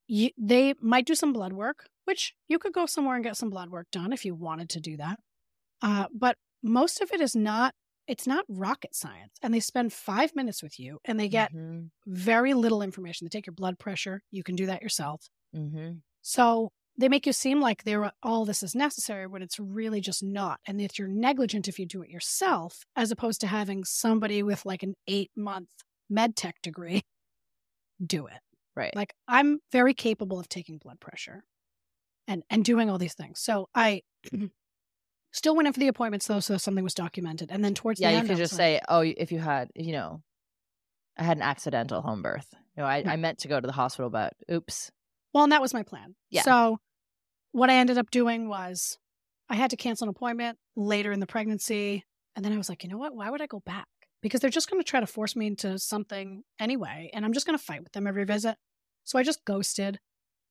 [0.07, 3.49] You, they might do some blood work, which you could go somewhere and get some
[3.49, 5.19] blood work done if you wanted to do that.
[5.81, 7.75] Uh, but most of it is not
[8.07, 11.91] it's not rocket science and they spend five minutes with you and they get Mhm.
[12.07, 16.03] very little information they take your blood pressure you can do that yourself Mhm.
[16.28, 20.01] So they make you seem like they're uh, all this is necessary when it's really
[20.01, 23.84] just not and that you're negligent if you do it yourself as opposed to having
[23.84, 25.69] somebody with like an eight month
[26.09, 27.03] med tech degree
[28.05, 28.39] do it
[28.76, 28.95] Right.
[28.95, 31.43] like i'm very capable of taking blood pressure
[32.28, 34.01] and and doing all these things so i
[35.32, 38.09] still went in for the appointments though so something was documented and then towards yeah,
[38.09, 40.21] the you end could I was just like, say, "Oh, if you had, you know,
[41.17, 42.47] I had an accidental home birth.
[42.76, 43.11] You know, I, Yeah.
[43.11, 44.91] I meant to go to the hospital, but oops."
[45.36, 46.15] Well, and that was my plan.
[46.29, 46.43] Yeah.
[46.43, 46.77] So
[47.51, 48.97] what I ended up doing was
[49.49, 52.05] I had to cancel an appointment later in the pregnancy.
[52.38, 53.13] And then I was like, you know what?
[53.13, 53.89] Why would I go back?
[54.21, 57.09] Because they're just going to try to force me into something anyway.
[57.13, 58.55] And I'm just going to fight with them every visit.
[59.03, 59.99] So I just ghosted.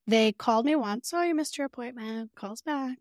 [0.07, 1.13] They called me once.
[1.15, 2.33] Oh, you missed your appointment.
[2.37, 2.99] Calls back.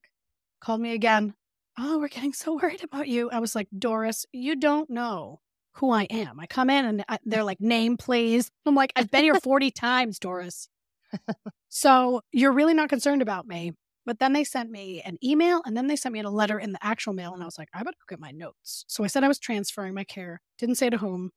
[0.61, 1.33] Called me again.
[1.77, 3.29] Oh, we're getting so worried about you.
[3.29, 5.41] I was like, Doris, you don't know
[5.73, 6.39] who I am.
[6.39, 8.49] I come in and I, they're like, name, please.
[8.65, 10.69] I'm like, I've been here 40 times, Doris.
[11.75, 13.71] So you're really not concerned about me.
[14.05, 16.71] But then they sent me an email and then they sent me a letter in
[16.71, 17.33] the actual mail.
[17.33, 18.85] And I was like, I better go get my notes.
[18.87, 20.39] So I said I was transferring my care.
[20.59, 21.31] Didn't say to whom,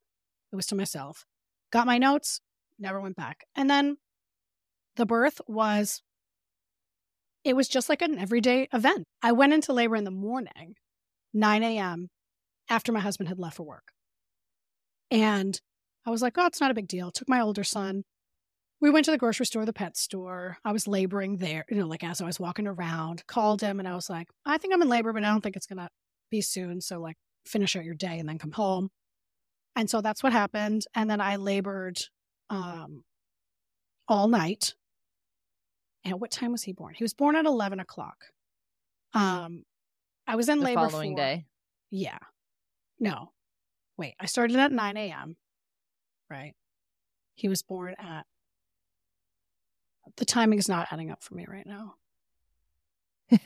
[0.52, 1.24] it was to myself.
[1.72, 2.40] Got my notes,
[2.78, 3.44] never went back.
[3.54, 3.96] And then
[4.96, 6.02] the birth was,
[7.42, 9.04] it was just like an everyday event.
[9.22, 10.74] I went into labor in the morning,
[11.32, 12.08] 9 a.m.,
[12.68, 13.92] after my husband had left for work.
[15.10, 15.58] And
[16.04, 17.10] I was like, oh, it's not a big deal.
[17.10, 18.02] Took my older son.
[18.80, 20.58] We went to the grocery store, the pet store.
[20.64, 23.88] I was laboring there, you know, like as I was walking around, called him and
[23.88, 25.88] I was like, I think I'm in labor, but I don't think it's going to
[26.30, 26.80] be soon.
[26.80, 27.16] So, like,
[27.46, 28.90] finish out your day and then come home.
[29.76, 30.84] And so that's what happened.
[30.94, 31.98] And then I labored
[32.50, 33.04] um,
[34.08, 34.74] all night.
[36.04, 36.94] And what time was he born?
[36.94, 38.16] He was born at 11 o'clock.
[39.12, 39.64] Um,
[40.26, 41.46] I was in the labor following for, day.
[41.90, 42.18] Yeah.
[43.00, 43.32] No.
[43.96, 45.36] Wait, I started at 9 a.m.
[46.30, 46.54] Right.
[47.34, 48.24] He was born at.
[50.16, 51.94] The timing is not adding up for me right now.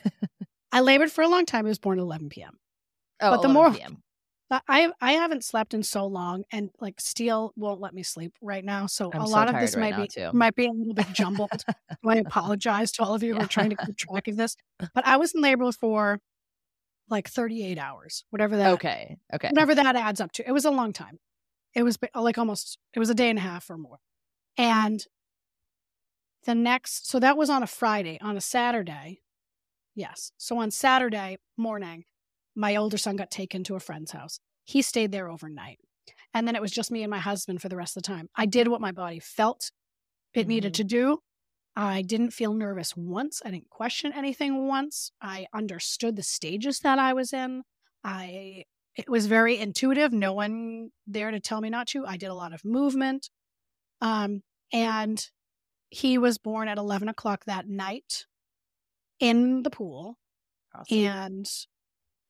[0.71, 1.65] I labored for a long time.
[1.65, 2.57] He was born at 11 p.m.
[3.21, 4.03] Oh, But the 11 more- PM.
[4.67, 8.65] I I haven't slept in so long, and like Steele won't let me sleep right
[8.65, 8.85] now.
[8.85, 10.29] So I'm a so lot of this right might be too.
[10.33, 11.63] might be a little bit jumbled.
[12.05, 14.57] I apologize to all of you who are trying to keep track of this.
[14.93, 16.19] But I was in labor for
[17.09, 19.15] like 38 hours, whatever that Okay.
[19.33, 19.47] Okay.
[19.47, 20.45] whatever that adds up to.
[20.45, 21.19] It was a long time.
[21.73, 23.99] It was like almost it was a day and a half or more.
[24.57, 25.01] And
[26.45, 29.21] the next so that was on a Friday, on a Saturday.
[29.95, 30.31] Yes.
[30.37, 32.05] So on Saturday morning,
[32.55, 34.39] my older son got taken to a friend's house.
[34.63, 35.79] He stayed there overnight.
[36.33, 38.29] And then it was just me and my husband for the rest of the time.
[38.35, 39.71] I did what my body felt
[40.33, 41.19] it needed to do.
[41.75, 43.41] I didn't feel nervous once.
[43.45, 45.11] I didn't question anything once.
[45.21, 47.63] I understood the stages that I was in.
[48.03, 48.65] I
[48.95, 50.11] it was very intuitive.
[50.11, 52.05] No one there to tell me not to.
[52.05, 53.29] I did a lot of movement.
[54.01, 54.41] Um,
[54.73, 55.25] and
[55.91, 58.25] he was born at 11 o'clock that night
[59.19, 60.17] in the pool
[60.73, 60.97] Awesome.
[60.97, 61.49] and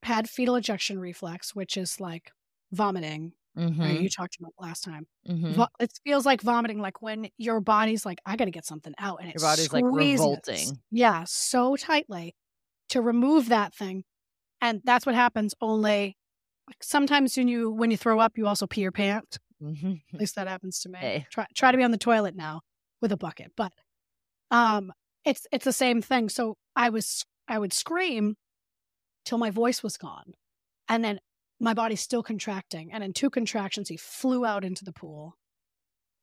[0.03, 2.31] had fetal ejection reflex, which is like
[2.71, 3.33] vomiting.
[3.55, 3.69] right?
[3.71, 5.07] Mhm, You talked about last time.
[5.27, 5.53] mhm.
[5.55, 8.93] Vo- it feels like vomiting, like when your body's like, I got to get something
[8.97, 9.21] out.
[9.21, 10.81] And Your body's, like, revolting.
[10.89, 12.35] Yeah, so tightly
[12.89, 14.05] to remove that thing.
[14.61, 16.17] And that's what happens only
[16.81, 19.37] sometimes when you when you throw up, you also pee your pants.
[19.61, 20.01] Mhm.
[20.13, 20.99] At least that happens to me.
[20.99, 21.27] Hey.
[21.31, 22.61] Try try to be on the toilet now
[23.01, 23.73] with a bucket, but
[24.51, 24.91] um,
[25.25, 26.29] it's it's the same thing.
[26.29, 28.35] So I was I would scream
[29.25, 30.33] till my voice was gone,
[30.89, 31.19] and then
[31.59, 32.91] my body's still contracting.
[32.91, 35.35] And in two contractions, he flew out into the pool,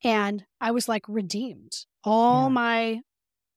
[0.05, 1.87] and I was like redeemed.
[2.05, 2.49] All Yeah.
[2.49, 3.01] my,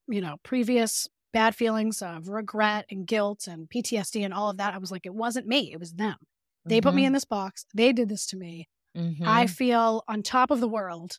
[0.07, 4.73] you know, previous bad feelings of regret and guilt and PTSD and all of that.
[4.73, 6.17] I was like, it wasn't me, it was them.
[6.65, 7.65] They put me in this box.
[7.73, 8.67] They did this to me.
[8.95, 11.17] Mhm, I feel on top of the world,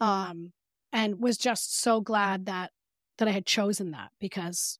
[0.00, 0.52] um,
[0.94, 2.70] and was just so glad that
[3.18, 4.78] that I had chosen that because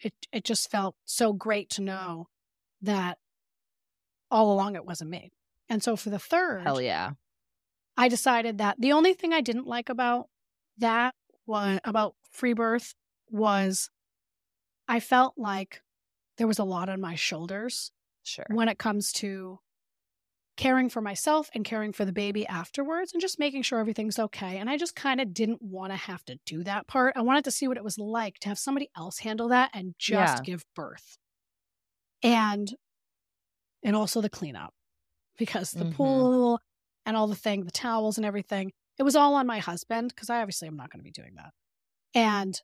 [0.00, 2.28] it it just felt so great to know
[2.82, 3.18] that
[4.30, 5.32] all along it wasn't me.
[5.68, 7.12] And so for the third, Hell yeah.
[7.96, 10.28] I decided that the only thing I didn't like about
[10.78, 11.14] that
[11.46, 12.94] was about free birth
[13.30, 13.90] was
[14.86, 15.80] I felt like
[16.36, 17.90] there was a lot on my shoulders
[18.22, 18.44] Sure.
[18.50, 19.58] when it comes to
[20.56, 24.58] caring for myself and caring for the baby afterwards and just making sure everything's okay.
[24.58, 27.14] And I just kind of didn't want to have to do that part.
[27.16, 29.94] I wanted to see what it was like to have somebody else handle that and
[29.98, 30.44] just Yeah.
[30.44, 31.18] give birth.
[32.22, 32.74] And
[33.82, 34.74] and also the cleanup
[35.38, 35.86] because the Mhm.
[35.86, 36.60] pool
[37.06, 40.30] and all the thing, the towels and everything, it was all on my husband because
[40.30, 41.52] I obviously am not going to be doing that.
[42.14, 42.60] And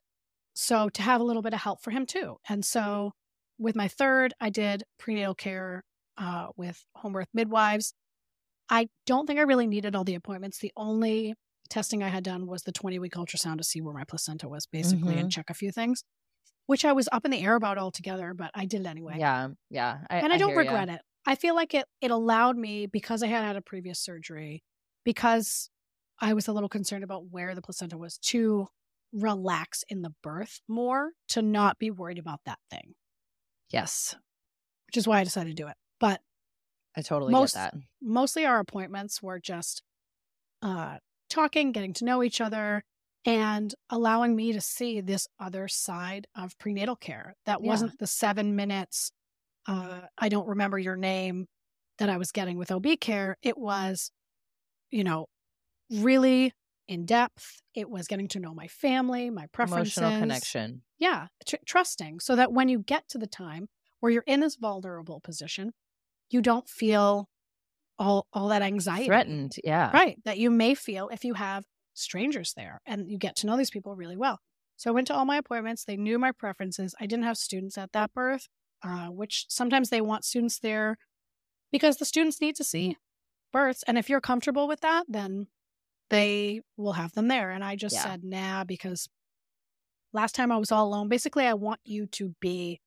[0.55, 2.37] so to have a little bit of help for him too.
[2.49, 3.13] And so
[3.59, 5.83] with my third, I did prenatal care
[6.17, 7.93] uh, with home birth midwives.
[8.69, 10.59] I don't think I really needed all the appointments.
[10.59, 11.35] The only
[11.69, 14.65] testing I had done was the 20 week ultrasound to see where my placenta was,
[14.67, 16.03] basically, and check a few things,
[16.67, 19.15] which I was up in the air about altogether, but I did it anyway.
[19.17, 19.49] Yeah.
[19.69, 19.99] Yeah.
[20.09, 20.71] I, and I, don't hear ya.
[20.71, 21.01] regret it.
[21.25, 24.63] I feel like it it allowed me because I had had a previous surgery,
[25.03, 25.69] because
[26.19, 28.67] I was a little concerned about where the placenta was to
[29.11, 32.93] relax in the birth more, to not be worried about that thing,
[33.71, 34.15] Yes.
[34.87, 35.75] which is why I decided to do it.
[35.99, 36.21] But
[36.95, 37.81] I totally Most- get that.
[38.01, 39.83] mostly our appointments were just
[40.61, 40.97] uh,
[41.29, 42.83] talking, getting to know each other,
[43.25, 47.67] and allowing me to see this other side of prenatal care that Yeah.
[47.67, 49.11] wasn't the seven minutes,
[49.67, 51.47] uh, I don't remember your name
[51.97, 53.37] that I was getting with OB care.
[53.41, 54.11] It was,
[54.89, 55.27] you know,
[55.89, 56.53] really
[56.87, 57.61] in depth.
[57.73, 60.81] It was getting to know my family, my preferences Emotional connection.
[60.97, 63.69] yeah tr- trusting so that when you get to the time
[63.99, 65.71] where you're in this vulnerable position
[66.29, 67.27] you don't feel
[67.99, 69.55] all all that anxiety Threatened.
[69.63, 69.91] Yeah.
[69.93, 71.63] right that you may feel if you have
[71.93, 74.39] strangers there and you get to know these people really well
[74.77, 77.77] so i went to all my appointments they knew my preferences i didn't have students
[77.77, 78.47] at that birth
[78.83, 80.97] uh, which sometimes they want students there
[81.71, 82.97] because the students need to see
[83.51, 85.45] births and if you're comfortable with that then
[86.09, 88.01] they will have them there and i just Yeah.
[88.03, 89.07] said nah because
[90.13, 92.81] last time i was all alone basically i want you to be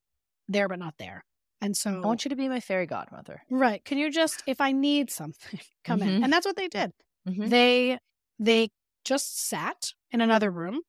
[0.48, 1.24] there but not there
[1.60, 3.42] and so I want you to be my fairy godmother.
[3.50, 6.24] right can you just if i need something come in Mhm.
[6.24, 6.92] and that's what they did
[7.28, 7.48] Mhm.
[7.48, 7.98] they
[8.38, 8.70] they
[9.04, 10.80] just sat in another room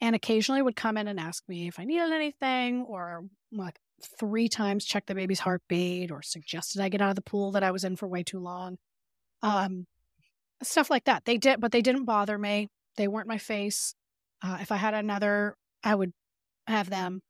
[0.00, 3.78] and occasionally would come in and ask me if I needed anything or like
[4.18, 7.62] three times checked the baby's heartbeat or suggested I get out of the pool that
[7.62, 8.78] I was in for way too long.
[9.42, 9.86] Um,
[10.62, 11.24] stuff like that.
[11.24, 12.68] They did, but they didn't bother me.
[12.96, 13.94] They weren't my face.
[14.42, 16.12] Uh, if I had another, I would
[16.66, 17.20] have them.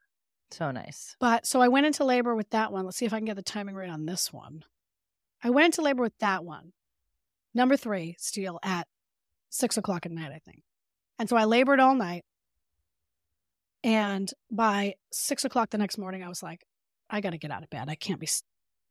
[0.53, 1.17] So nice.
[1.19, 2.85] But so I went into labor with that one.
[2.85, 4.65] Let's see if I can get the timing right on this one.
[5.43, 6.73] I went into labor with that one.
[7.55, 8.87] Number three, Steele, at
[9.51, 10.63] six o'clock at night, I think.
[11.19, 12.25] And so I labored all night.
[13.85, 16.65] And by six o'clock the next morning, I was like,
[17.11, 17.89] I got to get out of bed.
[17.89, 18.29] I can't be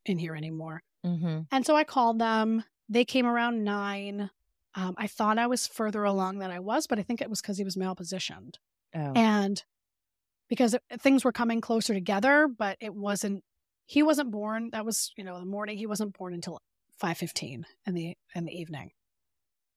[0.05, 0.84] in here anymore.
[1.05, 1.41] Mm-hmm.
[1.51, 2.64] And so I called them.
[2.89, 4.30] They came around nine.
[4.76, 7.41] Um, I thought I was further along than I was, but I think it was
[7.41, 8.55] because he was malpositioned.
[8.95, 9.14] Oh.
[9.16, 9.64] And
[10.52, 13.43] because it, things were coming closer together, but it wasn't,
[13.88, 14.72] he wasn't born.
[14.74, 15.80] That was, you know, the morning.
[15.80, 16.60] He wasn't born until
[16.99, 18.91] 5.15 in the, in the evening.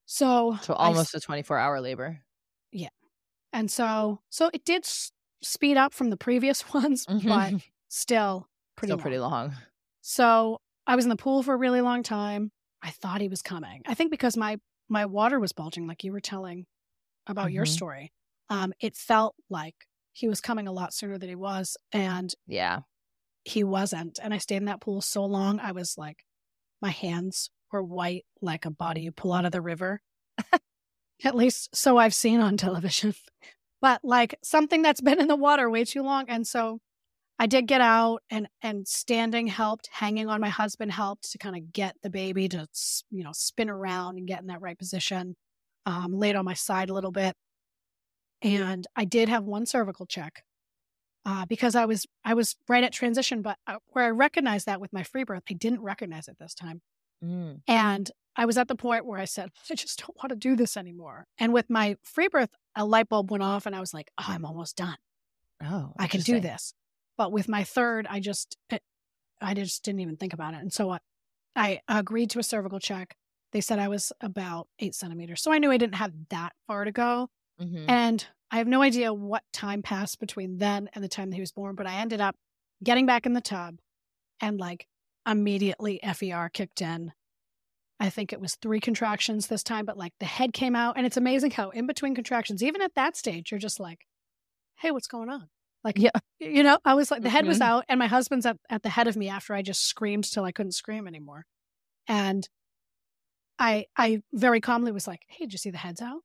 [0.07, 2.25] So, so almost a 24 hour labor.
[2.72, 2.89] Yeah,
[3.53, 5.12] and so, so it did s-
[5.43, 7.61] speed up from the previous ones, but Mhm.
[7.89, 9.03] still pretty Still long.
[9.03, 9.55] pretty long.
[10.03, 12.53] So I was in the pool for a really long time.
[12.83, 13.83] I thought he was coming.
[13.87, 14.59] I think because my
[14.89, 16.66] my water was bulging, like you were telling
[17.27, 17.66] about your Mhm.
[17.66, 18.12] story.
[18.51, 19.77] Um, it felt like
[20.15, 22.83] he was coming a lot sooner than he was, and Yeah.
[23.45, 24.19] he wasn't.
[24.23, 26.25] And I stayed in that pool so long, I was like,
[26.81, 30.01] my hands were white like a body you pull out of the river.
[31.25, 33.15] At least so I've seen on television.
[33.81, 36.25] But like something that's been in the water way too long.
[36.31, 36.81] And so
[37.39, 41.57] I did get out and and standing helped, hanging on my husband helped to kind
[41.57, 42.67] of get the baby to
[43.11, 45.37] you know spin around and get in that right position.
[45.87, 47.37] Um, laid on my side a little bit,
[48.43, 50.45] and I did have one cervical check
[51.24, 54.80] uh, because I was I was right at transition, but uh, where I recognized that
[54.80, 56.82] with my free birth, I didn't recognize it this time,
[57.22, 57.61] Mm.
[57.66, 60.57] and I was at the point where I said I just don't want to do
[60.57, 61.26] this anymore.
[61.39, 64.26] And with my free birth, a light bulb went off, and I was like, oh,
[64.28, 64.97] I'm almost done.
[65.62, 66.74] Oh, I can do this.
[67.16, 68.82] But with my third, I just, it,
[69.41, 70.59] I just didn't even think about it.
[70.61, 70.99] And so I,
[71.55, 73.14] I agreed to a cervical check.
[73.53, 75.41] They said I was about eight centimeters.
[75.41, 77.30] So I knew I didn't have that far to go.
[77.59, 77.89] Mhm.
[77.89, 81.41] And I have no idea what time passed between then and the time that he
[81.43, 82.37] was born, but I ended up
[82.83, 83.79] getting back in the tub
[84.41, 84.89] and like
[85.27, 87.13] immediately FER kicked in.
[88.01, 90.97] I think it was three contractions this time, but like the head came out.
[90.97, 94.07] And it's amazing how in between contractions, even at that stage, you're just like,
[94.79, 95.49] hey, what's going on?
[95.85, 96.11] Like, Yeah.
[96.41, 97.63] you know, I was like, the head was Mhm.
[97.63, 100.45] out, and my husband's at, at the head of me after I just screamed till
[100.45, 101.47] I couldn't scream anymore.
[102.09, 102.49] And
[103.59, 106.23] I I very calmly was like, hey, did you see the head's out?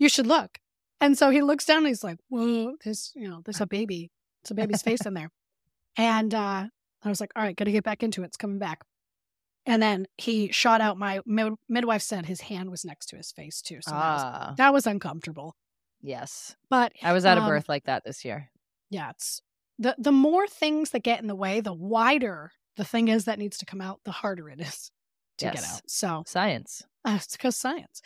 [0.00, 0.58] You should look.
[1.00, 4.10] And so he looks down and he's like, whoa, there's, you know, there's a baby.
[4.42, 5.30] It's a baby's face in there.
[5.96, 6.66] And uh,
[7.04, 8.26] I was like, all right, got to get back into it.
[8.26, 8.80] It's coming back.
[9.66, 13.30] And then he shot out my mid- midwife said his hand was next to his
[13.32, 13.78] face too.
[13.82, 15.54] So that, was, ah, that was uncomfortable.
[16.02, 16.56] yes.
[16.68, 18.50] But I was a um, birth like that this year.
[18.90, 19.40] yeah, it's
[19.78, 23.38] the the more things that get in the way, the wider the thing is that
[23.38, 24.90] needs to come out, the harder it is
[25.38, 25.82] to get out.
[25.86, 26.82] So Science.
[27.06, 28.00] uh, it's because science.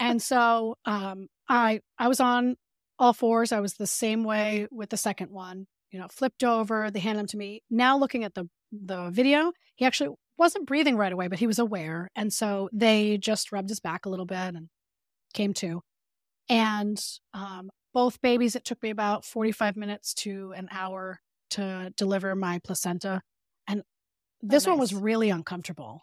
[0.00, 2.56] and so um, I I was on
[2.98, 3.52] all fours.
[3.52, 5.66] I was the same way with the second one.
[5.92, 6.90] You know, flipped over.
[6.90, 7.62] They handed him to me.
[7.70, 11.58] Now looking at the the video, he actually wasn't breathing right away, but he was
[11.60, 14.70] aware, and so they just rubbed his back a little bit and
[15.34, 15.82] came to.
[16.48, 17.02] And
[17.34, 21.20] um, both babies, it took me about forty five minutes to an hour
[21.52, 23.22] to deliver my placenta,
[23.68, 23.82] and
[24.42, 26.02] this one was really uncomfortable.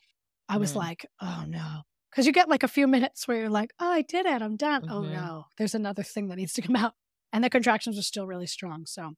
[0.49, 0.77] I was Mhm.
[0.77, 1.83] like, oh no.
[2.17, 4.41] Because you get like a few minutes where you're like, oh, I did it.
[4.41, 4.83] I'm done.
[4.89, 5.03] Oh Mhm.
[5.03, 6.95] no, there's another thing that needs to come out.
[7.31, 8.87] And the contractions are still really strong.
[8.87, 9.13] So,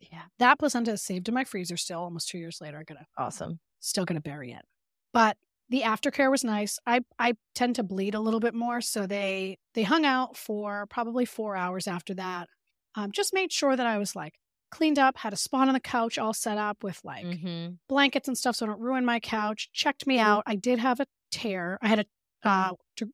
[0.00, 2.78] yeah, that placenta is saved in my freezer still almost two years later.
[2.78, 3.60] I'm going to Awesome.
[3.80, 4.64] still going to bury it.
[5.12, 5.36] But
[5.68, 6.78] the aftercare was nice.
[6.86, 8.80] I, I tend to bleed a little bit more.
[8.80, 12.48] So they, they hung out for probably four hours after that.
[12.94, 14.34] Um, just made sure that I was like
[14.70, 18.28] cleaned up, had a spot on the couch all set up with like hmm blankets
[18.28, 19.70] and stuff so I don't ruin my couch.
[19.72, 20.42] Checked me out.
[20.46, 21.78] I did have a tear.
[21.82, 22.06] I had a
[22.44, 23.06] uh, d-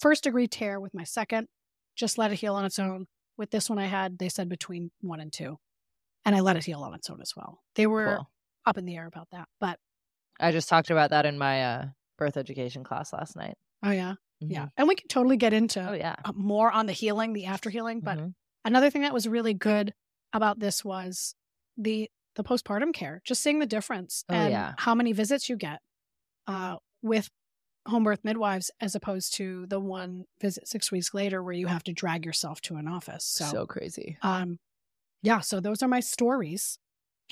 [0.00, 1.48] first degree tear with my second.
[1.96, 3.06] Just let it heal on its own.
[3.36, 5.58] With this one, I had they said between one and two,
[6.24, 7.60] and I let it heal on its own as well.
[7.74, 8.30] They were Cool.
[8.66, 9.78] up in the air about that, but
[10.40, 11.86] I just talked about that in my uh,
[12.18, 13.54] birth education class last night.
[13.82, 14.70] oh yeah, yeah, Mhm.
[14.76, 16.16] and we can totally get into Oh yeah.
[16.24, 18.00] uh, more on the healing, the after healing.
[18.00, 18.34] But Mhm.
[18.64, 19.92] another thing that was really good
[20.32, 21.34] about this was
[21.76, 23.20] the the postpartum care.
[23.24, 24.74] Just seeing the difference Oh, and yeah.
[24.78, 25.80] how many visits you get
[26.48, 27.30] uh, with
[27.86, 31.84] home birth midwives as opposed to the one visit six weeks later where you have
[31.84, 33.24] to drag yourself to an office.
[33.24, 34.18] So, so crazy.
[34.22, 34.58] um,
[35.22, 36.78] yeah, so those are my stories.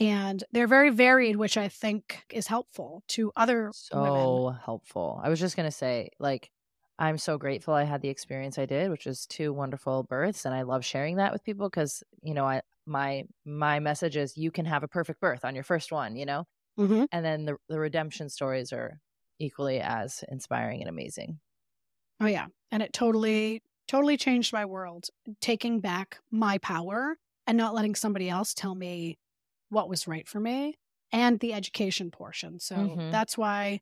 [0.01, 4.43] And they're very varied, which I think is helpful to other so women.
[4.45, 5.21] so helpful.
[5.23, 6.51] I was just gonna say, like,
[6.99, 10.55] I'm so grateful I had the experience I did, which is two wonderful births, and
[10.55, 14.51] I love sharing that with people because you know I my my message is you
[14.51, 16.47] can have a perfect birth on your first one, you know?
[16.77, 17.07] Mhm.
[17.13, 19.01] And then the the redemption stories are
[19.39, 21.41] equally as inspiring and amazing.
[22.21, 22.47] Oh yeah.
[22.71, 25.09] And it totally totally changed my world,
[25.41, 27.17] taking back my power
[27.47, 29.19] and not letting somebody else tell me
[29.69, 30.77] what was right for me
[31.11, 32.59] and the education portion.
[32.61, 33.11] So Mhm.
[33.11, 33.81] that's why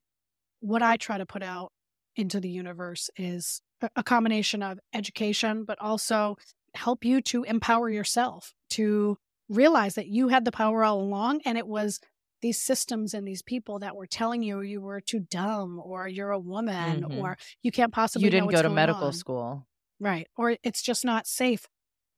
[0.60, 1.72] what I try to put out
[2.16, 3.62] into the universe is
[3.96, 6.36] a combination of education, but also
[6.74, 11.58] help you to empower yourself to realize that you had the power all along and
[11.58, 12.00] it was
[12.42, 16.30] these systems and these people that were telling you you were too dumb or you're
[16.30, 17.18] a woman Mhm.
[17.18, 19.12] or you can't possibly You didn't go to medical on.
[19.12, 19.66] school.
[19.98, 20.26] Right.
[20.36, 21.68] Or it's just not safe.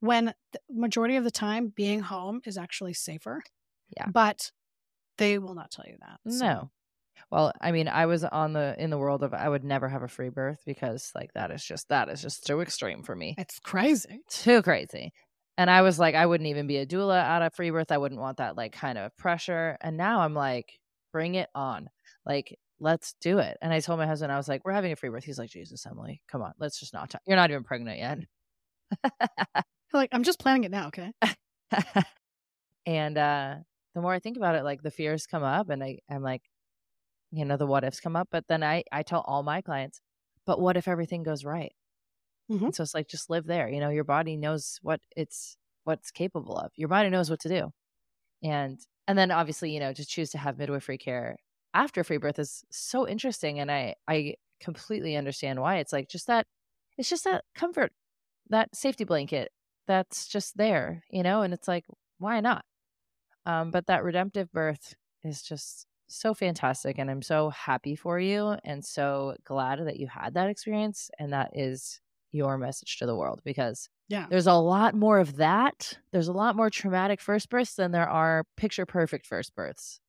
[0.00, 3.42] When the majority of the time being home is actually safer.
[3.96, 4.06] Yeah.
[4.08, 4.52] But
[5.18, 6.32] they will not tell you that.
[6.32, 6.70] so- No.
[7.30, 10.02] Well, I mean, I was on the in the world of I would never have
[10.02, 13.34] a free birth because like that is just that is just too extreme for me.
[13.38, 14.20] It's crazy.
[14.28, 15.12] Too crazy.
[15.58, 17.92] And I was like, I wouldn't even be a doula out of free birth.
[17.92, 19.76] I wouldn't want that like kind of pressure.
[19.80, 20.78] And now I'm like,
[21.12, 21.88] bring it on.
[22.24, 23.58] Like, let's do it.
[23.62, 25.24] And I told my husband, I was like, we're having a free birth.
[25.24, 27.20] He's like, Jesus, Emily, come on, let's just not talk.
[27.26, 28.18] You're not even pregnant yet.
[29.94, 31.12] Like, I'm just planning it now, okay?
[32.86, 33.56] and uh
[33.94, 36.42] the more I think about it, like the fears come up and I, I'm like,
[37.30, 38.28] you know, the what ifs come up.
[38.30, 40.00] But then I, I tell all my clients,
[40.46, 41.72] but what if everything goes right?
[42.48, 42.72] Mhm.
[42.72, 43.68] So it's like just live there.
[43.68, 46.72] You know, your body knows what it's what's capable of.
[46.76, 47.72] Your body knows what to do.
[48.42, 51.36] And and then obviously, you know, to choose to have midwifery care
[51.74, 53.60] after free birth is so interesting.
[53.60, 55.78] And I I completely understand why.
[55.78, 56.46] It's like just that
[56.98, 57.92] it's just that comfort,
[58.50, 59.52] that safety blanket
[59.88, 61.86] that's just there, you know, and it's like,
[62.18, 62.64] why not?
[63.46, 66.98] Um, but that redemptive birth is just so fantastic.
[66.98, 71.10] And I'm so happy for you and so glad that you had that experience.
[71.20, 72.01] And that is
[72.32, 74.30] your message to the world because Yeah.
[74.30, 75.98] there's a lot more of that.
[76.12, 80.00] There's a lot more traumatic first births than there are picture perfect first births.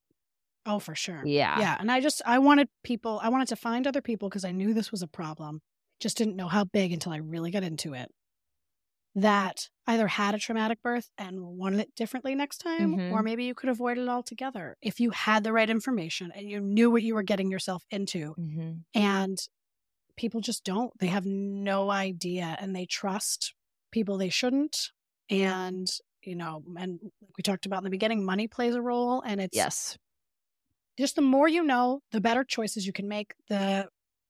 [0.65, 1.29] Oh, for sure.
[1.31, 1.55] Yeah.
[1.55, 1.75] Yeah.
[1.79, 4.73] And I just, I wanted people, I wanted to find other people because I knew
[4.73, 5.61] this was a problem.
[5.99, 8.09] Just didn't know how big until I really got into it.
[9.15, 13.09] That either had a traumatic birth and wanted it differently next time, Mhm.
[13.09, 16.59] or maybe you could avoid it altogether if you had the right information and you
[16.59, 18.35] knew what you were getting yourself into.
[18.37, 19.39] hmm And
[20.17, 20.91] people just don't.
[20.99, 23.53] They have no idea and they trust
[23.91, 24.91] people they shouldn't.
[25.29, 25.87] And,
[26.23, 29.21] you know, and like we talked about in the beginning, money plays a role.
[29.25, 29.97] And it's Yes.
[30.97, 33.87] just the more you know, the better choices you can make, the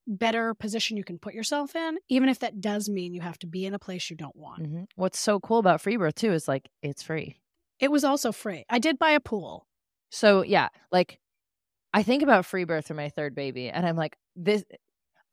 [0.08, 3.48] better position you can put yourself in, even if that does mean you have to
[3.48, 4.66] be in a place you don't want.
[4.66, 7.38] hmm What's so cool about free birth too is like it's free.
[7.80, 8.64] It was also free.
[8.70, 9.66] I did buy a pool.
[10.12, 11.20] So yeah, like
[11.94, 14.64] I think about free birth for my third baby, and I'm like, this.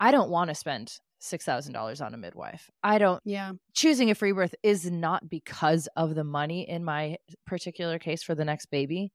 [0.01, 2.71] I don't want to spend six thousand dollars on a midwife.
[2.83, 3.21] I don't.
[3.25, 3.53] Yeah.
[3.75, 8.35] Choosing a free birth is not because of the money in my particular case for
[8.35, 9.13] the next baby.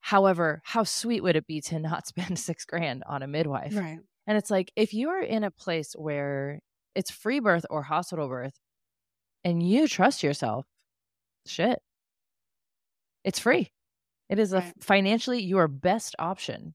[0.00, 3.76] However, how sweet would it be to not spend six grand on a midwife?
[3.76, 3.98] Right.
[4.26, 6.60] And it's like if you are in a place where
[6.94, 8.58] it's free birth or hospital birth
[9.44, 10.66] and you trust yourself,
[11.46, 11.78] shit.
[13.22, 13.70] It's free.
[14.28, 16.74] It is a financially your best option.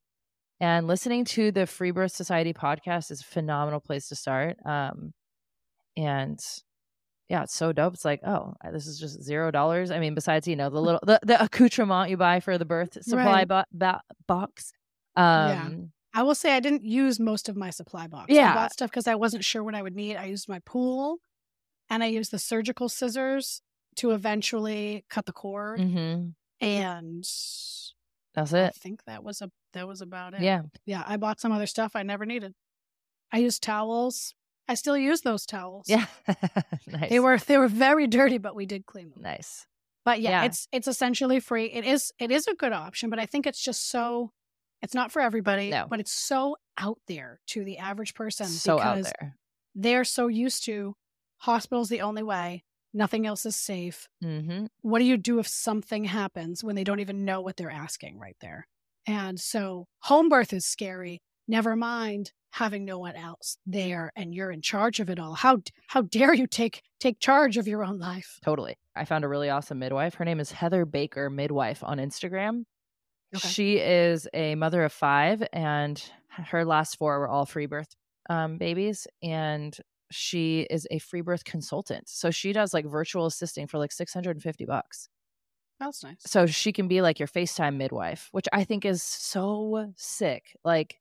[0.61, 4.57] And listening to the Free Birth Society podcast is a phenomenal place to start.
[4.65, 5.13] Um
[5.97, 6.39] and
[7.27, 7.93] yeah, it's so dope.
[7.95, 9.89] It's like, oh, this is just zero dollars.
[9.89, 12.97] I mean, besides, you know, the little the, the accoutrement you buy for the birth
[13.03, 13.47] supply Right.
[13.47, 14.71] bo- bo- box.
[15.17, 15.69] Um Yeah.
[16.13, 18.27] I will say I didn't use most of my supply box.
[18.29, 18.53] I Yeah.
[18.53, 20.15] bought stuff because I wasn't sure what I would need.
[20.17, 21.17] I used my pool
[21.89, 23.61] and I used the surgical scissors
[23.97, 25.79] to eventually cut the cord.
[25.79, 26.33] mhm.
[26.59, 27.25] And
[28.33, 28.73] That's it.
[28.75, 30.41] I think that was a that was about it.
[30.41, 30.61] Yeah.
[30.85, 31.03] Yeah.
[31.05, 32.53] I bought some other stuff I never needed.
[33.31, 34.33] I used towels.
[34.67, 35.85] I still use those towels.
[35.87, 36.05] Yeah.
[36.87, 37.09] nice.
[37.09, 39.21] They were they were very dirty, but we did clean them.
[39.21, 39.65] nice.
[40.05, 40.43] But yeah, Yeah.
[40.45, 41.65] it's it's essentially free.
[41.65, 44.31] It is it is a good option, but I think it's just so
[44.81, 45.85] it's not for everybody, No.
[45.89, 49.37] but it's so out there to the average person So out there.
[49.75, 50.95] they're so used to
[51.37, 52.63] hospital's the only way,
[52.93, 54.07] nothing else is safe.
[54.23, 54.65] Mm-hmm.
[54.81, 58.19] What do you do if something happens when they don't even know what they're asking
[58.19, 58.67] right there?
[59.07, 61.21] And so home birth is scary.
[61.47, 65.33] Never mind having no one else there and you're in charge of it all.
[65.33, 68.39] How how dare you take take charge of your own life?
[68.43, 68.75] Totally.
[68.95, 70.15] I found a really awesome midwife.
[70.15, 72.63] Her name is Heather Baker Midwife on Instagram.
[73.33, 73.47] Okay.
[73.47, 77.95] She is a mother of five, and her last four were all free birth
[78.29, 79.07] um, babies.
[79.23, 79.75] And
[80.11, 82.07] she is a free birth consultant.
[82.09, 85.09] So she does like virtual assisting for like 650 bucks.
[85.79, 86.17] That's nice.
[86.19, 90.55] So she can be like your FaceTime midwife, which I think is so sick.
[90.63, 90.97] Like,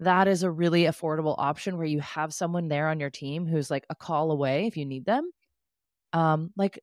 [0.00, 3.70] that is a really affordable option where you have someone there on your team who's
[3.70, 5.30] like a call away if you need them.
[6.12, 6.80] Um, like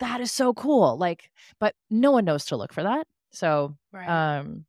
[0.00, 0.96] that is so cool.
[0.96, 1.30] Like,
[1.60, 3.06] but no one knows to look for that.
[3.32, 4.38] So, Right.
[4.38, 4.64] um,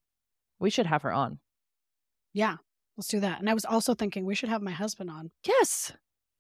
[0.60, 1.40] we should have her on.
[2.34, 2.58] yeah.
[2.98, 3.40] Let's do that.
[3.42, 5.92] And I was also thinking we should have my husband on Yes.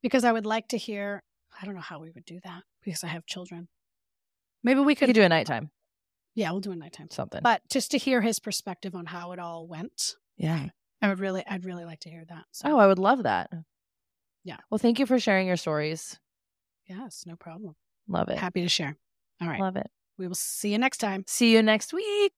[0.05, 1.21] Because I would like to hear.
[1.61, 3.67] I don't know how we would do that because I have children.
[4.63, 5.07] Maybe we could.
[5.07, 5.71] could do a nighttime
[6.35, 7.09] yeah, we'll do a nighttime.
[7.09, 7.39] something.
[7.41, 10.67] But just to hear his perspective on how it all went, yeah.
[11.01, 12.43] I would really, I'd really like to hear that.
[12.51, 13.49] So, Oh, I would love that.
[14.43, 14.57] Yeah.
[14.69, 16.19] Well, thank you for sharing your stories.
[16.87, 17.75] yes, no problem.
[18.07, 18.37] Love it.
[18.37, 18.97] Happy to share.
[19.41, 19.59] All right.
[19.59, 19.87] Love it.
[20.17, 21.23] We will see you next time.
[21.27, 22.33] See you next week.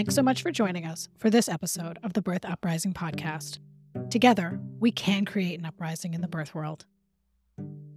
[0.00, 3.58] Thanks so much for joining us for this episode of the Birth Uprising podcast.
[4.08, 6.86] Together, we can create an uprising in the birth world.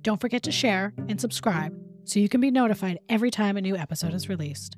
[0.01, 1.73] Don't forget to share and subscribe
[2.03, 4.75] so you can be notified every time a new episode is released.